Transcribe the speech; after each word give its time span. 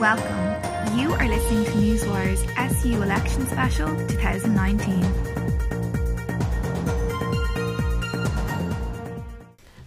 Welcome. 0.00 0.98
You 0.98 1.12
are 1.12 1.28
listening 1.28 1.64
to 1.66 1.70
Newswire's 1.72 2.42
SU 2.56 3.02
Election 3.02 3.46
Special 3.46 3.88
2019. 4.08 5.02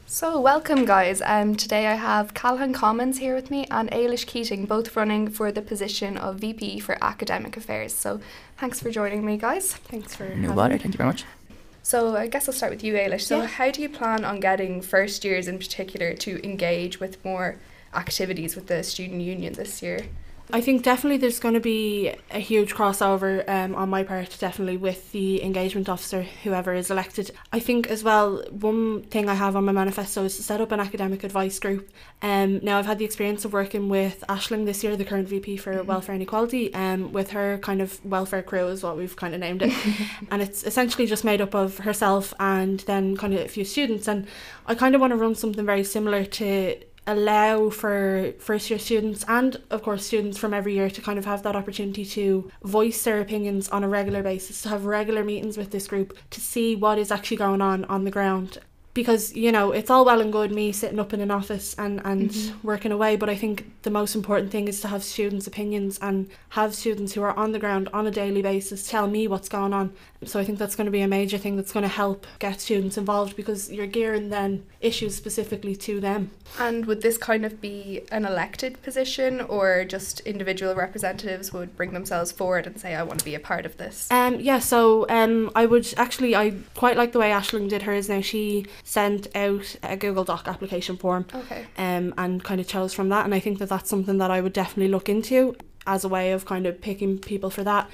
So, 0.06 0.40
welcome, 0.40 0.86
guys. 0.86 1.24
Um, 1.26 1.56
today 1.56 1.88
I 1.88 1.96
have 1.96 2.36
Callahan 2.36 2.74
Commons 2.74 3.18
here 3.18 3.34
with 3.34 3.50
me 3.50 3.66
and 3.72 3.90
Ailish 3.90 4.28
Keating, 4.28 4.66
both 4.68 4.96
running 4.96 5.30
for 5.30 5.52
the 5.52 5.64
position 5.64 6.18
of 6.18 6.36
VP 6.36 6.80
for 6.80 6.96
Academic 7.04 7.58
Affairs. 7.58 7.94
So, 7.96 8.22
thanks 8.60 8.80
for 8.80 8.92
joining 8.92 9.26
me, 9.26 9.38
guys. 9.38 9.74
Thanks 9.74 10.16
for 10.16 10.26
No 10.36 10.54
bother, 10.54 10.78
thank 10.78 10.94
you 10.94 10.98
very 11.00 11.10
much. 11.10 11.26
So, 11.82 12.16
I 12.16 12.28
guess 12.28 12.48
I'll 12.48 12.54
start 12.54 12.72
with 12.72 12.84
you, 12.84 12.94
Ailish. 12.94 13.22
So, 13.22 13.40
Yeah. 13.42 13.48
how 13.48 13.72
do 13.72 13.82
you 13.82 13.90
plan 13.90 14.24
on 14.24 14.40
getting 14.40 14.82
first 14.82 15.26
years 15.26 15.48
in 15.48 15.58
particular 15.58 16.14
to 16.14 16.40
engage 16.46 17.00
with 17.00 17.24
more 17.26 17.58
activities 17.96 18.56
with 18.56 18.68
the 18.68 18.84
student 18.84 19.22
union 19.22 19.54
this 19.54 19.82
year? 19.82 20.06
I 20.52 20.60
think 20.60 20.84
definitely 20.84 21.18
there's 21.18 21.40
going 21.40 21.54
to 21.54 21.62
be 21.62 22.14
a 22.30 22.38
huge 22.38 22.76
crossover 22.76 23.48
um, 23.50 23.74
on 23.76 23.90
my 23.90 24.04
part, 24.04 24.36
definitely 24.40 24.76
with 24.76 25.12
the 25.14 25.42
engagement 25.42 25.88
officer, 25.88 26.24
whoever 26.44 26.74
is 26.74 26.92
elected. 26.92 27.32
I 27.54 27.60
think 27.60 27.88
as 27.88 28.04
well, 28.04 28.44
one 28.52 29.04
thing 29.04 29.30
I 29.30 29.36
have 29.36 29.56
on 29.56 29.64
my 29.64 29.72
manifesto 29.72 30.26
is 30.26 30.36
to 30.36 30.44
set 30.44 30.60
up 30.60 30.74
an 30.74 30.82
academic 30.82 31.24
advice 31.24 31.58
group. 31.60 31.90
Um, 32.22 32.60
now, 32.62 32.78
I've 32.78 32.86
had 32.86 33.00
the 33.00 33.06
experience 33.06 33.46
of 33.46 33.54
working 33.54 33.88
with 33.88 34.24
Ashling 34.28 34.66
this 34.66 34.84
year, 34.84 34.98
the 34.98 35.06
current 35.06 35.30
VP 35.30 35.58
for 35.58 35.74
Mhm. 35.76 35.86
Welfare 35.86 36.14
and 36.14 36.22
Equality, 36.22 36.74
um, 36.74 37.14
with 37.14 37.32
her 37.32 37.58
kind 37.60 37.82
of 37.82 38.04
welfare 38.06 38.44
crew, 38.44 38.68
is 38.68 38.84
what 38.84 38.98
we've 38.98 39.16
kind 39.16 39.34
of 39.34 39.40
named 39.40 39.62
it. 39.64 39.74
and 40.30 40.42
it's 40.42 40.64
essentially 40.64 41.08
just 41.08 41.24
made 41.24 41.40
up 41.40 41.56
of 41.56 41.80
herself 41.80 42.34
and 42.40 42.82
then 42.82 43.16
kind 43.16 43.34
of 43.34 43.40
a 43.40 43.48
few 43.48 43.64
students. 43.64 44.10
And 44.10 44.28
I 44.68 44.76
kind 44.76 44.94
of 44.94 45.00
want 45.00 45.12
to 45.12 45.18
run 45.18 45.36
something 45.36 45.66
very 45.66 45.86
similar 45.86 46.26
to 46.26 46.76
allow 47.06 47.70
for 47.70 48.34
first 48.40 48.70
year 48.70 48.80
students 48.80 49.26
and 49.28 49.58
of 49.70 49.84
course 49.84 50.06
students 50.06 50.38
from 50.38 50.54
every 50.54 50.74
year 50.74 50.90
to 50.90 51.02
kind 51.02 51.20
of 51.20 51.26
have 51.26 51.44
that 51.44 51.56
opportunity 51.56 52.06
to 52.06 52.50
voice 52.64 53.04
their 53.04 53.20
opinions 53.20 53.68
on 53.70 53.84
a 53.84 53.88
regular 53.88 54.24
basis 54.24 54.62
to 54.62 54.70
have 54.70 54.86
regular 54.86 55.24
meetings 55.24 55.58
with 55.58 55.72
this 55.72 55.88
group 55.88 56.18
to 56.30 56.40
see 56.40 56.76
what 56.76 56.98
is 56.98 57.12
actually 57.12 57.38
going 57.38 57.62
on 57.62 57.84
on 57.86 58.06
the 58.06 58.12
ground 58.12 58.60
because 58.94 59.36
you 59.36 59.52
know 59.52 59.72
it's 59.72 59.90
all 59.90 60.06
well 60.06 60.22
and 60.22 60.32
good 60.32 60.52
me 60.52 60.72
sitting 60.72 61.00
up 61.00 61.14
in 61.14 61.22
an 61.22 61.32
office 61.32 61.74
and 61.78 62.00
and 62.06 62.30
Mhm. 62.30 62.64
working 62.64 62.92
away 62.92 63.16
but 63.16 63.30
i 63.30 63.36
think 63.36 63.66
the 63.84 63.90
most 63.90 64.16
important 64.16 64.52
thing 64.52 64.68
is 64.68 64.80
to 64.82 64.88
have 64.88 65.04
students 65.04 65.48
opinions 65.48 65.98
and 66.02 66.30
have 66.50 66.74
students 66.76 67.14
who 67.14 67.22
are 67.24 67.36
on 67.38 67.52
the 67.52 67.60
ground 67.60 67.90
on 67.94 68.06
a 68.08 68.12
daily 68.12 68.42
basis 68.42 68.88
tell 68.88 69.08
me 69.08 69.28
what's 69.28 69.50
going 69.50 69.74
on 69.74 69.92
so 70.24 70.40
i 70.40 70.44
think 70.44 70.60
that's 70.60 70.76
going 70.76 70.86
to 70.86 70.92
be 70.92 71.02
a 71.02 71.08
major 71.08 71.38
thing 71.38 71.56
that's 71.56 71.72
going 71.72 71.84
to 71.84 71.90
help 71.90 72.26
get 72.40 72.62
students 72.62 72.98
involved 72.98 73.36
because 73.36 73.72
you're 73.72 73.88
gearing 73.88 74.30
then 74.30 74.64
issues 74.80 75.16
specifically 75.16 75.76
to 75.76 76.00
them 76.00 76.30
And 76.60 76.86
would 76.86 77.02
this 77.02 77.18
kind 77.18 77.46
of 77.46 77.60
be 77.62 78.02
an 78.12 78.26
elected 78.26 78.80
position, 78.84 79.42
or 79.42 79.86
just 79.86 80.20
individual 80.20 80.76
representatives 80.76 81.52
would 81.52 81.76
bring 81.76 81.94
themselves 81.94 82.32
forward 82.32 82.68
and 82.68 82.80
say, 82.80 82.94
I 82.94 83.02
want 83.02 83.18
to 83.20 83.26
be 83.26 83.34
a 83.34 83.40
part 83.40 83.66
of 83.66 83.78
this? 83.78 84.08
Um, 84.12 84.40
yeah, 84.40 84.60
so 84.60 85.08
um, 85.10 85.50
I 85.56 85.66
would 85.66 85.92
actually, 85.98 86.36
I 86.36 86.54
quite 86.76 86.96
like 86.96 87.12
the 87.12 87.18
way 87.20 87.32
Ashling 87.32 87.70
did 87.70 87.82
hers. 87.84 88.08
Now 88.08 88.22
she 88.22 88.68
sent 88.84 89.28
out 89.36 89.76
a 89.84 89.96
Google 89.98 90.24
Doc 90.24 90.48
application 90.48 90.98
form 90.98 91.26
Okay. 91.34 91.66
um, 91.78 92.14
and 92.18 92.44
kind 92.44 92.60
of 92.60 92.68
chose 92.68 92.94
from 92.94 93.10
that, 93.10 93.26
and 93.26 93.34
I 93.34 93.40
think 93.40 93.60
that 93.60 93.70
that's 93.70 93.90
something 93.90 94.18
that 94.18 94.32
I 94.32 94.42
would 94.42 94.54
definitely 94.54 94.90
look 94.92 95.10
into 95.10 95.56
as 95.88 96.04
a 96.04 96.08
way 96.10 96.32
of 96.32 96.46
kind 96.46 96.66
of 96.66 96.80
picking 96.82 97.18
people 97.20 97.50
for 97.50 97.64
that. 97.64 97.90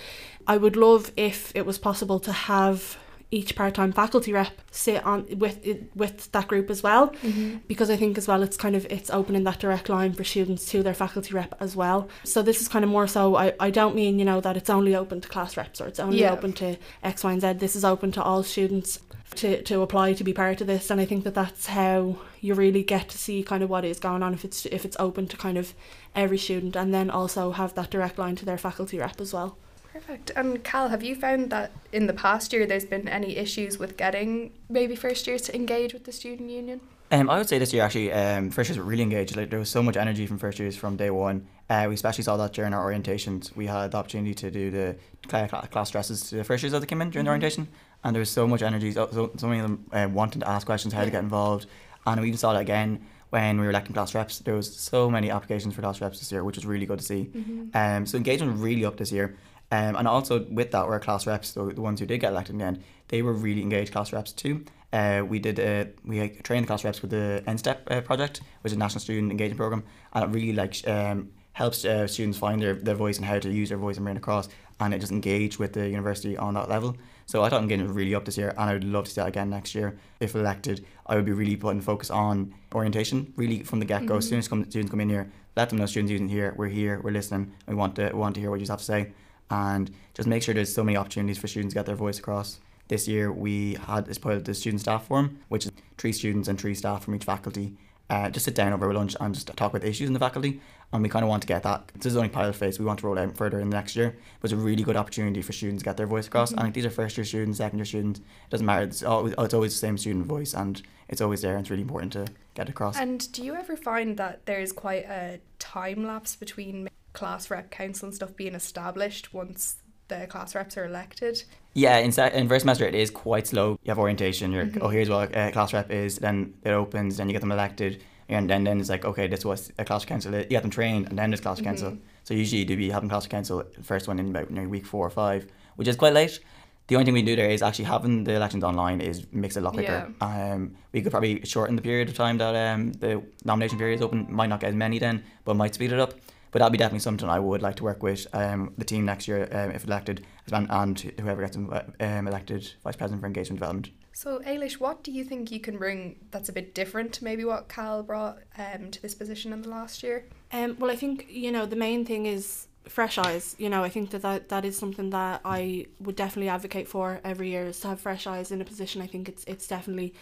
I 0.48 0.58
would 0.58 0.76
love 0.76 1.12
if 1.16 1.52
it 1.56 1.66
was 1.66 1.78
possible 1.78 2.20
to 2.22 2.32
have 2.32 2.98
each 3.32 3.56
part-time 3.56 3.92
faculty 3.92 4.34
rep 4.34 4.54
sit 4.72 5.06
on 5.06 5.24
with 5.38 5.60
with 5.94 6.32
that 6.32 6.48
group 6.48 6.68
as 6.72 6.82
well 6.82 7.10
Mm-hmm. 7.22 7.58
because 7.68 7.92
I 7.92 7.96
think 7.96 8.18
as 8.18 8.28
well 8.28 8.42
it's 8.42 8.58
kind 8.58 8.76
of 8.76 8.88
it's 8.90 9.12
opening 9.12 9.44
that 9.44 9.60
direct 9.60 9.88
line 9.88 10.14
for 10.14 10.24
students 10.24 10.66
to 10.72 10.82
their 10.82 10.96
faculty 10.96 11.32
rep 11.36 11.54
as 11.60 11.76
well. 11.76 12.10
So 12.24 12.42
this 12.42 12.60
is 12.60 12.68
kind 12.68 12.84
of 12.84 12.90
more 12.90 13.06
so 13.06 13.36
I, 13.36 13.54
I 13.60 13.70
don't 13.70 13.94
mean, 13.96 14.18
you 14.18 14.26
know, 14.26 14.42
that 14.42 14.58
it's 14.58 14.72
only 14.72 14.96
open 14.96 15.22
to 15.22 15.30
class 15.30 15.56
reps 15.58 15.80
or 15.80 15.86
it's 15.86 16.00
only 16.00 16.22
Yeah. 16.22 16.32
open 16.34 16.54
to 16.54 16.78
X, 17.04 17.24
Y 17.24 17.32
and 17.32 17.40
Z. 17.42 17.54
This 17.54 17.76
is 17.76 17.86
open 17.86 18.12
to 18.14 18.24
all 18.24 18.42
students 18.42 18.98
to, 19.36 19.62
to 19.64 19.82
apply 19.82 20.14
to 20.14 20.24
be 20.24 20.34
part 20.34 20.60
of 20.62 20.68
this 20.68 20.90
and 20.90 21.00
I 21.00 21.06
think 21.06 21.24
that 21.24 21.36
that's 21.36 21.68
how 21.68 22.18
you 22.42 22.54
really 22.56 22.84
get 22.84 23.10
to 23.10 23.18
see 23.18 23.44
kind 23.44 23.64
of 23.64 23.70
what 23.70 23.86
is 23.86 24.00
going 24.00 24.24
on 24.24 24.34
if 24.34 24.44
it's 24.44 24.66
if 24.66 24.86
it's 24.86 24.98
open 25.00 25.28
to 25.28 25.38
kind 25.38 25.58
of 25.58 25.74
every 26.16 26.38
student 26.38 26.76
and 26.76 26.94
then 26.94 27.10
also 27.10 27.52
have 27.52 27.76
that 27.76 27.90
direct 27.92 28.18
line 28.18 28.36
to 28.38 28.46
their 28.46 28.58
faculty 28.58 28.98
rep 29.00 29.22
as 29.22 29.34
well. 29.34 29.58
Perfect. 29.94 30.32
And 30.36 30.64
Cal, 30.64 30.90
have 30.90 31.04
you 31.04 31.16
found 31.16 31.50
that 31.52 31.72
in 31.92 32.08
the 32.08 32.14
past 32.14 32.54
year 32.54 32.66
there's 32.66 32.86
been 32.86 33.08
any 33.08 33.36
issues 33.38 33.78
with 33.80 33.98
getting 33.98 34.52
maybe 34.70 34.96
first 34.96 35.26
years 35.28 35.42
to 35.44 35.56
engage 35.56 35.94
with 35.94 36.06
the 36.06 36.12
student 36.12 36.50
union? 36.50 36.80
Um, 37.12 37.28
I 37.28 37.40
would 37.40 37.50
say 37.50 37.58
this 37.58 37.74
year 37.74 37.84
actually, 37.84 38.14
um, 38.14 38.52
first 38.52 38.70
years 38.70 38.78
were 38.78 38.84
really 38.84 39.02
engaged. 39.02 39.36
Like 39.36 39.50
there 39.50 39.58
was 39.58 39.70
so 39.70 39.82
much 39.82 39.98
energy 39.98 40.28
from 40.28 40.38
first 40.38 40.60
years 40.60 40.76
from 40.78 40.96
day 40.96 41.10
one. 41.10 41.48
Uh, 41.68 41.86
we 41.88 41.96
especially 41.96 42.24
saw 42.24 42.38
that 42.38 42.54
during 42.54 42.72
our 42.74 42.86
orientations. 42.92 43.56
We 43.56 43.66
had 43.66 43.92
the 43.92 43.98
opportunity 43.98 44.36
to 44.36 44.52
do 44.52 44.70
the 44.70 44.96
cla- 45.28 45.48
cla- 45.48 45.68
class 45.72 45.90
dresses 45.90 46.30
to 46.30 46.36
the 46.38 46.44
first 46.44 46.62
years 46.64 46.72
that 46.74 46.82
they 46.82 46.86
came 46.86 47.02
in 47.02 47.10
during 47.10 47.26
the 47.26 47.30
Mhm. 47.30 47.34
orientation, 47.34 47.68
and 48.04 48.16
there 48.16 48.20
was 48.20 48.30
so 48.30 48.48
much 48.48 48.62
energy. 48.62 48.92
So, 48.92 49.10
so, 49.12 49.32
so 49.38 49.48
many 49.48 49.60
of 49.60 49.68
them 49.68 49.86
uh, 49.92 50.08
wanting 50.12 50.42
to 50.42 50.50
ask 50.50 50.66
questions, 50.66 50.94
how 50.94 51.04
to 51.04 51.12
get 51.12 51.24
involved, 51.24 51.66
and 52.06 52.20
we 52.22 52.28
even 52.28 52.38
saw 52.38 52.54
that 52.54 52.62
again 52.62 53.06
when 53.30 53.60
we 53.60 53.66
were 53.66 53.70
electing 53.70 53.94
class 53.94 54.16
reps. 54.16 54.40
There 54.40 54.56
was 54.56 54.76
so 54.76 55.10
many 55.10 55.30
applications 55.30 55.76
for 55.76 55.82
class 55.82 56.02
reps 56.02 56.20
this 56.20 56.32
year, 56.32 56.44
which 56.44 56.56
was 56.56 56.66
really 56.66 56.86
good 56.86 57.00
to 57.00 57.06
see. 57.06 57.30
Mm-hmm. 57.34 57.78
Um, 57.78 58.06
so 58.06 58.18
engagement 58.18 58.60
really 58.60 58.86
up 58.86 58.98
this 58.98 59.12
year. 59.12 59.38
Um, 59.72 59.96
and 59.96 60.08
also 60.08 60.46
with 60.46 60.72
that, 60.72 60.86
our 60.86 61.00
class 61.00 61.28
reps, 61.28 61.52
the, 61.52 61.64
the 61.66 61.82
ones 61.82 62.00
who 62.00 62.08
did 62.08 62.20
get 62.20 62.32
elected 62.32 62.54
in 62.56 62.60
the 62.60 62.66
end, 62.66 62.84
they 63.10 63.22
were 63.22 63.34
really 63.34 63.62
engaged 63.62 63.92
class 63.92 64.12
reps 64.12 64.32
too. 64.32 64.66
Uh, 64.92 65.24
we 65.28 65.38
did 65.38 65.60
uh, 65.60 65.86
we 66.04 66.20
uh, 66.20 66.28
trained 66.42 66.64
the 66.64 66.68
class 66.68 66.84
reps 66.84 67.04
with 67.04 67.12
the 67.12 67.44
NSTEP 67.46 67.78
uh, 67.92 68.02
project, 68.02 68.42
which 68.62 68.72
is 68.72 68.76
a 68.76 68.80
national 68.80 69.02
student 69.02 69.32
engagement 69.32 69.60
program, 69.60 69.84
and 70.14 70.24
it 70.24 70.28
really 70.36 70.54
like 70.54 70.88
um, 70.88 71.30
helps 71.54 71.86
uh, 71.86 72.08
students 72.08 72.40
find 72.40 72.60
their, 72.60 72.74
their 72.74 72.96
voice 72.96 73.18
and 73.18 73.26
how 73.26 73.38
to 73.38 73.52
use 73.52 73.70
their 73.70 73.78
voice 73.78 73.98
and 73.98 74.06
bring 74.06 74.16
it 74.16 74.20
across, 74.20 74.50
and 74.80 74.94
it 74.94 75.00
just 75.00 75.12
engage 75.12 75.60
with 75.60 75.74
the 75.74 75.88
university 75.88 76.38
on 76.38 76.54
that 76.54 76.70
level. 76.70 76.96
So 77.26 77.44
I 77.44 77.50
thought 77.50 77.62
engagement 77.62 77.90
was 77.90 77.98
really 77.98 78.16
up 78.16 78.26
this 78.26 78.38
year, 78.38 78.50
and 78.58 78.70
I 78.70 78.74
would 78.74 78.84
love 78.84 79.06
to 79.06 79.12
see 79.12 79.22
that 79.22 79.28
again 79.28 79.50
next 79.50 79.76
year. 79.76 79.98
If 80.20 80.36
elected, 80.36 80.86
I 81.06 81.16
would 81.16 81.26
be 81.26 81.32
really 81.32 81.56
putting 81.56 81.82
focus 81.82 82.10
on 82.10 82.54
orientation, 82.74 83.34
really 83.36 83.64
from 83.64 83.80
the 83.80 83.86
get 83.86 84.06
go. 84.06 84.18
Mhm. 84.18 84.24
Students 84.24 84.48
come 84.48 84.64
students 84.70 84.92
come 84.92 85.02
in 85.02 85.10
here, 85.10 85.32
let 85.56 85.70
them 85.70 85.78
know 85.80 85.86
students 85.86 86.12
using 86.12 86.30
here, 86.30 86.54
we're 86.58 86.68
here, 86.68 87.00
we're 87.04 87.12
listening, 87.12 87.52
we 87.68 87.76
want 87.76 87.96
to 87.98 88.10
we 88.14 88.20
want 88.20 88.36
to 88.36 88.42
hear 88.42 88.50
what 88.50 88.60
you 88.60 88.68
have 88.68 88.80
to 88.80 88.86
say, 88.86 89.12
and 89.52 89.92
just 90.14 90.28
make 90.28 90.42
sure 90.44 90.54
there's 90.56 90.74
so 90.74 90.84
many 90.84 90.98
opportunities 90.98 91.38
for 91.38 91.48
students 91.48 91.74
to 91.74 91.80
get 91.80 91.86
their 91.86 91.96
voice 91.96 92.20
across. 92.20 92.60
This 92.88 93.08
year 93.08 93.32
we 93.32 93.76
had 93.86 94.08
as 94.08 94.18
part 94.18 94.36
of 94.36 94.46
the 94.46 94.54
student 94.56 94.82
staff 94.82 95.06
forum, 95.08 95.40
which 95.50 95.66
is 95.66 95.72
three 95.98 96.12
students 96.14 96.48
and 96.48 96.60
three 96.60 96.74
staff 96.74 97.04
from 97.04 97.14
each 97.16 97.26
faculty. 97.26 97.76
Uh, 98.10 98.30
just 98.30 98.46
sit 98.46 98.56
down 98.56 98.74
over 98.74 98.92
lunch 98.92 99.16
and 99.20 99.36
just 99.36 99.48
talk 99.48 99.70
about 99.72 99.82
the 99.82 99.88
issues 99.90 100.08
in 100.08 100.14
the 100.14 100.20
faculty. 100.20 100.60
And 100.92 101.04
we 101.04 101.10
kind 101.10 101.24
of 101.24 101.30
want 101.30 101.44
to 101.44 101.48
get 101.48 101.62
that. 101.64 101.88
This 101.94 102.08
is 102.08 102.18
only 102.18 102.30
pilot 102.30 102.56
phase. 102.56 102.80
We 102.80 102.86
want 102.86 103.00
to 103.00 103.06
roll 103.08 103.20
out 103.20 103.38
further 103.38 103.60
in 103.60 103.70
the 103.70 103.76
next 103.76 103.96
year. 103.96 104.18
But 104.42 104.52
it's 104.52 104.60
a 104.60 104.64
really 104.64 104.82
good 104.82 104.98
opportunity 104.98 105.44
for 105.44 105.54
students 105.54 105.84
to 105.84 105.86
get 105.86 105.98
their 105.98 106.08
voice 106.08 106.26
across. 106.26 106.52
Mhm. 106.52 106.58
And 106.58 106.64
like, 106.64 106.74
these 106.74 106.86
are 106.86 106.90
first 106.90 107.16
year 107.18 107.26
students, 107.26 107.60
second 107.60 107.78
year 107.78 107.86
students. 107.86 108.20
It 108.20 108.26
doesn't 108.50 108.66
matter. 108.66 108.86
It's 108.86 109.04
always, 109.04 109.36
it's 109.38 109.54
always 109.54 109.74
the 109.74 109.80
same 109.80 109.98
student 110.00 110.26
voice, 110.26 110.56
and 110.56 110.82
it's 111.08 111.22
always 111.22 111.44
there. 111.44 111.52
And 111.56 111.62
it's 111.62 111.70
really 111.70 111.84
important 111.84 112.14
to 112.14 112.26
get 112.56 112.68
across. 112.70 112.98
And 112.98 113.32
do 113.32 113.44
you 113.44 113.54
ever 113.54 113.76
find 113.78 114.18
that 114.18 114.46
there's 114.48 114.72
quite 114.72 115.06
a 115.06 115.40
time 115.60 116.04
lapse 116.04 116.36
between 116.36 116.90
class 117.14 117.52
rep 117.52 117.70
council 117.70 118.08
and 118.08 118.16
stuff 118.16 118.36
being 118.36 118.56
established 118.56 119.34
once 119.34 119.76
the 120.10 120.28
class 120.28 120.54
reps 120.56 120.78
are 120.78 120.86
elected? 120.86 121.44
Yeah, 121.74 121.98
in, 121.98 122.12
se- 122.12 122.32
in 122.34 122.48
first 122.50 122.64
semester 122.64 122.86
it 122.86 122.96
is 122.96 123.10
quite 123.10 123.48
slow. 123.48 123.80
You 123.84 123.90
have 123.92 124.00
orientation. 124.00 124.52
You're 124.52 124.66
Mhm. 124.66 124.80
oh 124.82 124.90
here's 124.90 125.10
what 125.10 125.36
a 125.36 125.52
class 125.52 125.72
rep 125.74 125.90
is. 125.92 126.18
Then 126.18 126.54
it 126.64 126.72
opens. 126.72 127.18
Then 127.18 127.28
you 127.30 127.34
get 127.34 127.42
them 127.42 127.52
elected, 127.52 128.02
and 128.28 128.50
then 128.50 128.64
then 128.66 128.80
it's 128.80 128.90
like 128.90 129.06
okay 129.06 129.28
this 129.28 129.46
was 129.46 129.72
a 129.78 129.86
class 129.86 130.04
council. 130.06 130.34
You 130.36 130.44
get 130.44 130.62
them 130.64 130.72
trained, 130.72 131.08
and 131.10 131.18
then 131.18 131.30
there's 131.30 131.42
class 131.42 131.62
council. 131.62 131.92
Mhm. 131.92 132.00
So 132.26 132.34
usually 132.34 132.64
you'd 132.66 132.78
be 132.78 132.90
having 132.90 133.10
class 133.10 133.28
council 133.28 133.64
first 133.82 134.08
one 134.08 134.20
in 134.20 134.30
about 134.30 134.52
week 134.52 134.86
four 134.86 135.06
or 135.06 135.10
five, 135.10 135.48
which 135.78 135.88
is 135.88 135.96
quite 135.96 136.14
late. 136.14 136.40
The 136.88 136.96
only 136.96 137.06
thing 137.06 137.14
we 137.14 137.22
do 137.22 137.36
there 137.36 137.52
is 137.52 137.62
actually 137.62 137.86
having 137.86 138.24
the 138.24 138.34
elections 138.34 138.64
online 138.64 139.00
is 139.00 139.28
makes 139.32 139.56
it 139.56 139.60
a 139.60 139.64
lot 139.64 139.74
quicker. 139.74 140.12
Um, 140.22 140.76
we 140.92 141.02
could 141.04 141.12
probably 141.12 141.46
shorten 141.46 141.76
the 141.76 141.84
period 141.84 142.10
of 142.10 142.16
time 142.16 142.40
that 142.40 142.56
um 142.56 142.94
the 142.94 143.22
nomination 143.46 143.78
period 143.78 143.96
is 143.98 144.02
open. 144.02 144.26
Might 144.30 144.50
not 144.50 144.60
get 144.60 144.70
as 144.70 144.76
many 144.76 144.98
then, 144.98 145.24
but 145.46 145.56
might 145.56 145.76
speed 145.76 145.92
it 145.92 146.00
up. 146.00 146.14
But 146.52 146.60
that'd 146.60 146.72
be 146.72 146.78
definitely 146.78 147.00
something 147.00 147.30
I 147.30 147.40
would 147.40 147.62
like 147.62 147.76
to 147.76 147.84
work 147.84 148.02
with 148.02 148.26
um, 148.34 148.74
the 148.78 148.86
team 148.86 149.06
next 149.06 149.28
year 149.28 149.48
um, 149.52 149.72
if 149.72 149.86
elected, 149.86 150.26
and, 150.52 150.68
and 150.70 151.00
whoever 151.20 151.42
gets 151.42 151.56
um, 151.56 151.94
elected 152.00 152.74
vice 152.84 152.96
president 152.96 153.22
for 153.22 153.28
engagement 153.28 153.60
development. 153.60 153.92
So, 154.14 154.40
Ailish, 154.40 154.74
what 154.80 155.04
do 155.04 155.12
you 155.12 155.24
think 155.24 155.52
you 155.52 155.60
can 155.60 155.78
bring 155.78 156.18
that's 156.32 156.50
a 156.50 156.52
bit 156.52 156.76
different 156.76 157.14
to 157.14 157.24
maybe 157.24 157.46
what 157.46 157.70
Cal 157.70 158.04
brought 158.04 158.40
um, 158.58 158.92
to 158.92 159.02
this 159.02 159.16
position 159.16 159.54
in 159.54 159.62
the 159.62 159.70
last 159.70 160.04
year? 160.04 160.26
Um, 160.52 160.76
well, 160.80 160.92
I 160.92 160.96
think 160.96 161.28
you 161.30 161.52
know 161.52 161.66
the 161.66 161.76
main 161.76 162.04
thing 162.04 162.26
is 162.26 162.68
fresh 162.90 163.18
eyes. 163.18 163.56
You 163.60 163.70
know, 163.70 163.84
I 163.84 163.90
think 163.90 164.10
that, 164.10 164.22
that 164.24 164.50
that 164.50 164.66
is 164.66 164.78
something 164.78 165.12
that 165.12 165.42
I 165.46 165.86
would 166.00 166.16
definitely 166.16 166.50
advocate 166.50 166.88
for 166.88 167.22
every 167.24 167.50
year 167.50 167.68
is 167.68 167.80
to 167.82 167.90
have 167.90 168.02
fresh 168.02 168.28
eyes 168.28 168.52
in 168.52 168.62
a 168.62 168.66
position. 168.66 169.02
I 169.02 169.08
think 169.08 169.30
it's 169.30 169.44
it's 169.46 169.68
definitely 169.68 170.14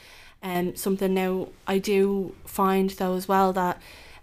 um 0.44 0.76
something. 0.76 1.14
Now, 1.14 1.48
I 1.66 1.80
do 1.80 2.36
find 2.46 2.90
though 2.92 3.16
as 3.16 3.28
well 3.28 3.54
that 3.54 3.82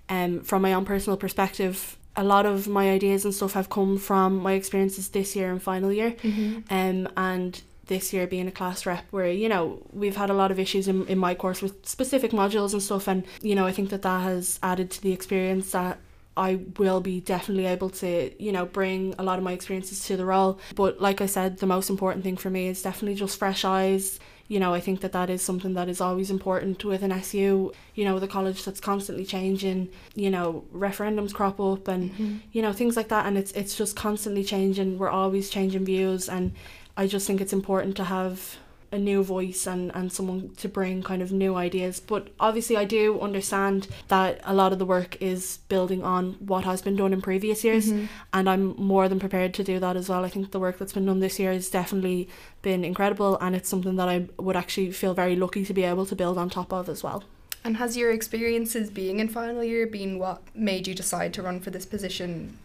um 0.08 0.42
from 0.42 0.62
my 0.62 0.72
own 0.72 0.84
personal 0.84 1.16
perspective, 1.16 1.96
a 2.16 2.24
lot 2.24 2.46
of 2.46 2.68
my 2.68 2.90
ideas 2.90 3.24
and 3.24 3.34
stuff 3.34 3.54
have 3.54 3.68
come 3.68 3.98
from 3.98 4.36
my 4.36 4.52
experiences 4.52 5.08
this 5.08 5.34
year 5.34 5.50
and 5.50 5.62
final 5.62 5.92
year. 5.92 6.12
Mm-hmm. 6.12 6.60
Um, 6.70 7.08
and 7.16 7.62
this 7.86 8.12
year 8.12 8.26
being 8.26 8.48
a 8.48 8.50
class 8.50 8.86
rep 8.86 9.04
where 9.10 9.30
you 9.30 9.48
know 9.48 9.82
we've 9.92 10.16
had 10.16 10.30
a 10.30 10.34
lot 10.34 10.50
of 10.50 10.58
issues 10.58 10.88
in, 10.88 11.06
in 11.06 11.18
my 11.18 11.34
course 11.34 11.60
with 11.60 11.86
specific 11.86 12.30
modules 12.30 12.72
and 12.72 12.82
stuff 12.82 13.06
and 13.06 13.26
you 13.42 13.54
know 13.54 13.66
I 13.66 13.72
think 13.72 13.90
that 13.90 14.00
that 14.00 14.22
has 14.22 14.58
added 14.62 14.90
to 14.92 15.02
the 15.02 15.12
experience 15.12 15.72
that 15.72 15.98
I 16.36 16.60
will 16.78 17.00
be 17.00 17.20
definitely 17.20 17.66
able 17.66 17.90
to, 17.90 18.42
you 18.42 18.50
know, 18.50 18.66
bring 18.66 19.14
a 19.18 19.22
lot 19.22 19.38
of 19.38 19.44
my 19.44 19.52
experiences 19.52 20.04
to 20.06 20.16
the 20.16 20.24
role. 20.24 20.58
But 20.74 21.00
like 21.00 21.20
I 21.20 21.26
said, 21.26 21.58
the 21.58 21.66
most 21.66 21.90
important 21.90 22.24
thing 22.24 22.36
for 22.36 22.50
me 22.50 22.66
is 22.66 22.82
definitely 22.82 23.14
just 23.14 23.38
fresh 23.38 23.64
eyes. 23.64 24.18
You 24.48 24.60
know, 24.60 24.74
I 24.74 24.80
think 24.80 25.00
that 25.00 25.12
that 25.12 25.30
is 25.30 25.42
something 25.42 25.74
that 25.74 25.88
is 25.88 26.00
always 26.00 26.30
important 26.30 26.84
with 26.84 27.02
an 27.02 27.12
SU, 27.12 27.72
you 27.94 28.04
know, 28.04 28.18
the 28.18 28.28
college 28.28 28.64
that's 28.64 28.80
constantly 28.80 29.24
changing, 29.24 29.88
you 30.14 30.30
know, 30.30 30.64
referendums 30.74 31.32
crop 31.32 31.58
up 31.60 31.88
and, 31.88 32.10
mm-hmm. 32.12 32.36
you 32.52 32.60
know, 32.60 32.72
things 32.72 32.96
like 32.96 33.08
that. 33.08 33.26
And 33.26 33.38
it's, 33.38 33.52
it's 33.52 33.74
just 33.74 33.96
constantly 33.96 34.44
changing. 34.44 34.98
We're 34.98 35.08
always 35.08 35.48
changing 35.48 35.86
views. 35.86 36.28
And 36.28 36.52
I 36.96 37.06
just 37.06 37.26
think 37.26 37.40
it's 37.40 37.54
important 37.54 37.96
to 37.96 38.04
have 38.04 38.58
a 38.94 38.98
new 38.98 39.22
voice 39.22 39.66
and, 39.66 39.90
and 39.94 40.12
someone 40.12 40.54
to 40.56 40.68
bring 40.68 41.02
kind 41.02 41.20
of 41.20 41.32
new 41.32 41.56
ideas. 41.56 42.00
But 42.00 42.28
obviously, 42.40 42.76
I 42.76 42.84
do 42.84 43.20
understand 43.20 43.88
that 44.08 44.40
a 44.44 44.54
lot 44.54 44.72
of 44.72 44.78
the 44.78 44.86
work 44.86 45.20
is 45.20 45.58
building 45.68 46.02
on 46.02 46.34
what 46.34 46.64
has 46.64 46.80
been 46.80 46.96
done 46.96 47.12
in 47.12 47.20
previous 47.20 47.64
years, 47.64 47.90
mm-hmm. 47.90 48.06
and 48.32 48.48
I'm 48.48 48.76
more 48.76 49.08
than 49.08 49.18
prepared 49.18 49.52
to 49.54 49.64
do 49.64 49.78
that 49.80 49.96
as 49.96 50.08
well. 50.08 50.24
I 50.24 50.28
think 50.28 50.52
the 50.52 50.60
work 50.60 50.78
that's 50.78 50.92
been 50.92 51.06
done 51.06 51.20
this 51.20 51.38
year 51.38 51.52
has 51.52 51.68
definitely 51.68 52.28
been 52.62 52.84
incredible, 52.84 53.36
and 53.40 53.54
it's 53.54 53.68
something 53.68 53.96
that 53.96 54.08
I 54.08 54.28
would 54.38 54.56
actually 54.56 54.92
feel 54.92 55.12
very 55.12 55.36
lucky 55.36 55.64
to 55.64 55.74
be 55.74 55.82
able 55.82 56.06
to 56.06 56.16
build 56.16 56.38
on 56.38 56.48
top 56.48 56.72
of 56.72 56.88
as 56.88 57.02
well. 57.02 57.24
And 57.64 57.78
has 57.78 57.96
your 57.96 58.12
experiences 58.12 58.90
being 58.90 59.20
in 59.20 59.28
final 59.28 59.64
year 59.64 59.86
been 59.86 60.18
what 60.18 60.42
made 60.54 60.86
you 60.86 60.94
decide 60.94 61.32
to 61.34 61.42
run 61.42 61.60
for 61.60 61.70
this 61.70 61.86
position? 61.86 62.58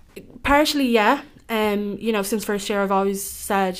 Partially, 0.44 0.90
yeah. 0.90 1.22
Um, 1.48 1.98
you 2.00 2.12
know, 2.12 2.22
since 2.22 2.44
first 2.44 2.70
year, 2.70 2.84
I've 2.84 2.92
always 2.92 3.24
said 3.24 3.80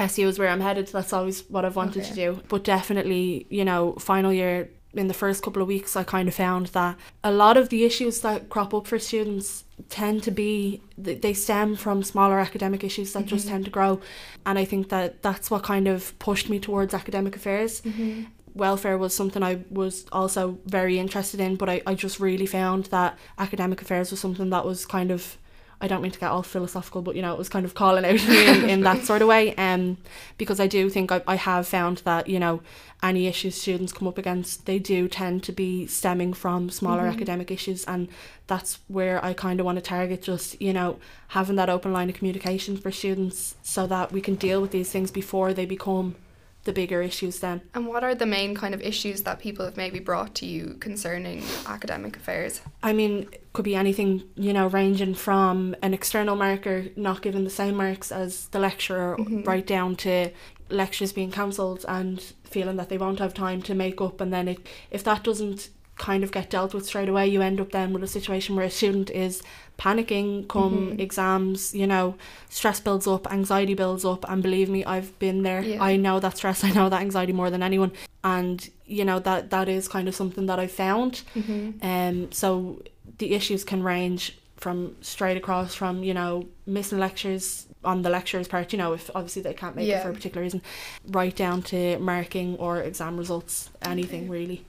SU 0.00 0.26
is 0.26 0.38
where 0.38 0.48
I'm 0.48 0.60
headed. 0.60 0.88
That's 0.88 1.12
always 1.12 1.48
what 1.48 1.64
I've 1.64 1.76
wanted 1.76 2.02
okay. 2.02 2.08
to 2.08 2.14
do. 2.14 2.42
But 2.48 2.64
definitely, 2.64 3.46
you 3.50 3.64
know, 3.64 3.92
final 3.94 4.32
year 4.32 4.70
in 4.94 5.06
the 5.08 5.14
first 5.14 5.42
couple 5.42 5.62
of 5.62 5.68
weeks, 5.68 5.94
I 5.94 6.02
kind 6.02 6.28
of 6.28 6.34
found 6.34 6.66
that 6.68 6.96
a 7.22 7.30
lot 7.30 7.56
of 7.56 7.68
the 7.68 7.84
issues 7.84 8.20
that 8.22 8.48
crop 8.48 8.74
up 8.74 8.86
for 8.86 8.98
students 8.98 9.64
tend 9.88 10.22
to 10.24 10.30
be 10.30 10.82
they 10.98 11.32
stem 11.32 11.76
from 11.76 12.02
smaller 12.02 12.38
academic 12.38 12.82
issues 12.84 13.12
that 13.12 13.20
mm-hmm. 13.20 13.28
just 13.28 13.48
tend 13.48 13.64
to 13.66 13.70
grow, 13.70 14.00
and 14.44 14.58
I 14.58 14.64
think 14.64 14.88
that 14.88 15.22
that's 15.22 15.50
what 15.50 15.62
kind 15.62 15.86
of 15.86 16.18
pushed 16.18 16.48
me 16.48 16.58
towards 16.58 16.92
academic 16.92 17.36
affairs. 17.36 17.80
Mm-hmm. 17.82 18.24
Welfare 18.54 18.98
was 18.98 19.14
something 19.14 19.44
I 19.44 19.60
was 19.70 20.06
also 20.10 20.58
very 20.66 20.98
interested 20.98 21.38
in, 21.38 21.54
but 21.54 21.70
I, 21.70 21.82
I 21.86 21.94
just 21.94 22.18
really 22.18 22.46
found 22.46 22.86
that 22.86 23.16
academic 23.38 23.80
affairs 23.80 24.10
was 24.10 24.18
something 24.18 24.50
that 24.50 24.64
was 24.64 24.86
kind 24.86 25.12
of 25.12 25.38
I 25.80 25.88
don't 25.88 26.02
mean 26.02 26.12
to 26.12 26.20
get 26.20 26.30
all 26.30 26.42
philosophical, 26.42 27.00
but 27.00 27.16
you 27.16 27.22
know, 27.22 27.32
it 27.32 27.38
was 27.38 27.48
kind 27.48 27.64
of 27.64 27.74
calling 27.74 28.04
out 28.04 28.28
me 28.28 28.46
in, 28.46 28.68
in 28.68 28.80
that 28.82 29.02
sort 29.04 29.22
of 29.22 29.28
way. 29.28 29.54
Um, 29.56 29.96
because 30.36 30.60
I 30.60 30.66
do 30.66 30.90
think 30.90 31.10
I, 31.10 31.22
I 31.26 31.36
have 31.36 31.66
found 31.66 31.98
that, 31.98 32.28
you 32.28 32.38
know, 32.38 32.60
any 33.02 33.26
issues 33.26 33.54
students 33.54 33.92
come 33.92 34.06
up 34.06 34.18
against, 34.18 34.66
they 34.66 34.78
do 34.78 35.08
tend 35.08 35.42
to 35.44 35.52
be 35.52 35.86
stemming 35.86 36.34
from 36.34 36.68
smaller 36.68 37.04
mm-hmm. 37.04 37.12
academic 37.12 37.50
issues. 37.50 37.84
And 37.84 38.08
that's 38.46 38.78
where 38.88 39.24
I 39.24 39.32
kind 39.32 39.58
of 39.58 39.66
want 39.66 39.76
to 39.76 39.82
target 39.82 40.22
just, 40.22 40.60
you 40.60 40.72
know, 40.72 40.98
having 41.28 41.56
that 41.56 41.70
open 41.70 41.92
line 41.92 42.10
of 42.10 42.16
communication 42.16 42.76
for 42.76 42.90
students 42.90 43.56
so 43.62 43.86
that 43.86 44.12
we 44.12 44.20
can 44.20 44.34
deal 44.34 44.60
with 44.60 44.72
these 44.72 44.90
things 44.90 45.10
before 45.10 45.54
they 45.54 45.64
become 45.64 46.16
the 46.64 46.72
bigger 46.72 47.00
issues 47.00 47.40
then. 47.40 47.62
And 47.74 47.86
what 47.86 48.04
are 48.04 48.14
the 48.14 48.26
main 48.26 48.54
kind 48.54 48.74
of 48.74 48.82
issues 48.82 49.22
that 49.22 49.38
people 49.38 49.64
have 49.64 49.76
maybe 49.76 49.98
brought 49.98 50.34
to 50.36 50.46
you 50.46 50.76
concerning 50.80 51.42
academic 51.66 52.16
affairs? 52.16 52.60
I 52.82 52.92
mean, 52.92 53.28
could 53.60 53.64
be 53.66 53.76
anything, 53.76 54.22
you 54.36 54.54
know, 54.54 54.68
ranging 54.68 55.14
from 55.14 55.76
an 55.82 55.92
external 55.92 56.34
marker 56.34 56.86
not 56.96 57.20
giving 57.20 57.44
the 57.44 57.50
same 57.50 57.74
marks 57.74 58.10
as 58.10 58.48
the 58.48 58.58
lecturer, 58.58 59.16
mm-hmm. 59.18 59.42
right 59.42 59.66
down 59.66 59.94
to 59.94 60.30
lectures 60.70 61.12
being 61.12 61.30
cancelled 61.30 61.84
and 61.86 62.32
feeling 62.42 62.76
that 62.76 62.88
they 62.88 62.96
won't 62.96 63.18
have 63.18 63.34
time 63.34 63.60
to 63.60 63.74
make 63.74 64.00
up. 64.00 64.18
And 64.18 64.32
then 64.32 64.48
it, 64.48 64.66
if 64.90 65.04
that 65.04 65.22
doesn't 65.22 65.68
kind 65.96 66.24
of 66.24 66.32
get 66.32 66.48
dealt 66.48 66.72
with 66.72 66.86
straight 66.86 67.10
away, 67.10 67.26
you 67.28 67.42
end 67.42 67.60
up 67.60 67.72
then 67.72 67.92
with 67.92 68.02
a 68.02 68.06
situation 68.06 68.56
where 68.56 68.64
a 68.64 68.70
student 68.70 69.10
is 69.10 69.42
panicking 69.78 70.48
come 70.48 70.92
mm-hmm. 70.92 71.00
exams, 71.00 71.74
you 71.74 71.86
know, 71.86 72.14
stress 72.48 72.80
builds 72.80 73.06
up, 73.06 73.30
anxiety 73.30 73.74
builds 73.74 74.06
up, 74.06 74.24
and 74.30 74.42
believe 74.42 74.70
me, 74.70 74.86
I've 74.86 75.18
been 75.18 75.42
there. 75.42 75.62
Yeah. 75.62 75.84
I 75.84 75.96
know 75.96 76.18
that 76.18 76.38
stress, 76.38 76.64
I 76.68 76.70
know 76.70 76.88
that 76.88 77.02
anxiety 77.02 77.34
more 77.34 77.50
than 77.50 77.62
anyone. 77.62 77.92
And, 78.24 78.70
you 78.86 79.04
know, 79.04 79.18
that 79.18 79.50
that 79.50 79.68
is 79.68 79.86
kind 79.86 80.08
of 80.08 80.14
something 80.14 80.46
that 80.46 80.58
I 80.58 80.66
found. 80.66 81.22
Mm-hmm. 81.34 81.86
Um 81.86 82.32
so 82.32 82.82
the 83.20 83.34
issues 83.34 83.62
can 83.64 83.82
range 83.82 84.36
from 84.56 84.96
straight 85.00 85.36
across 85.36 85.74
from, 85.74 86.02
you 86.02 86.12
know, 86.12 86.46
missing 86.66 86.98
lectures 86.98 87.66
on 87.82 88.02
the 88.02 88.10
lecturer's 88.10 88.46
part, 88.46 88.72
you 88.72 88.78
know, 88.78 88.92
if 88.92 89.10
obviously 89.14 89.40
they 89.40 89.54
can't 89.54 89.74
make 89.74 89.88
yeah. 89.88 90.00
it 90.00 90.02
for 90.02 90.10
a 90.10 90.12
particular 90.12 90.42
reason, 90.42 90.60
right 91.06 91.34
down 91.34 91.62
to 91.62 91.98
marking 91.98 92.56
or 92.56 92.82
exam 92.82 93.16
results, 93.16 93.70
anything 93.82 94.22
okay. 94.22 94.30
really. 94.30 94.64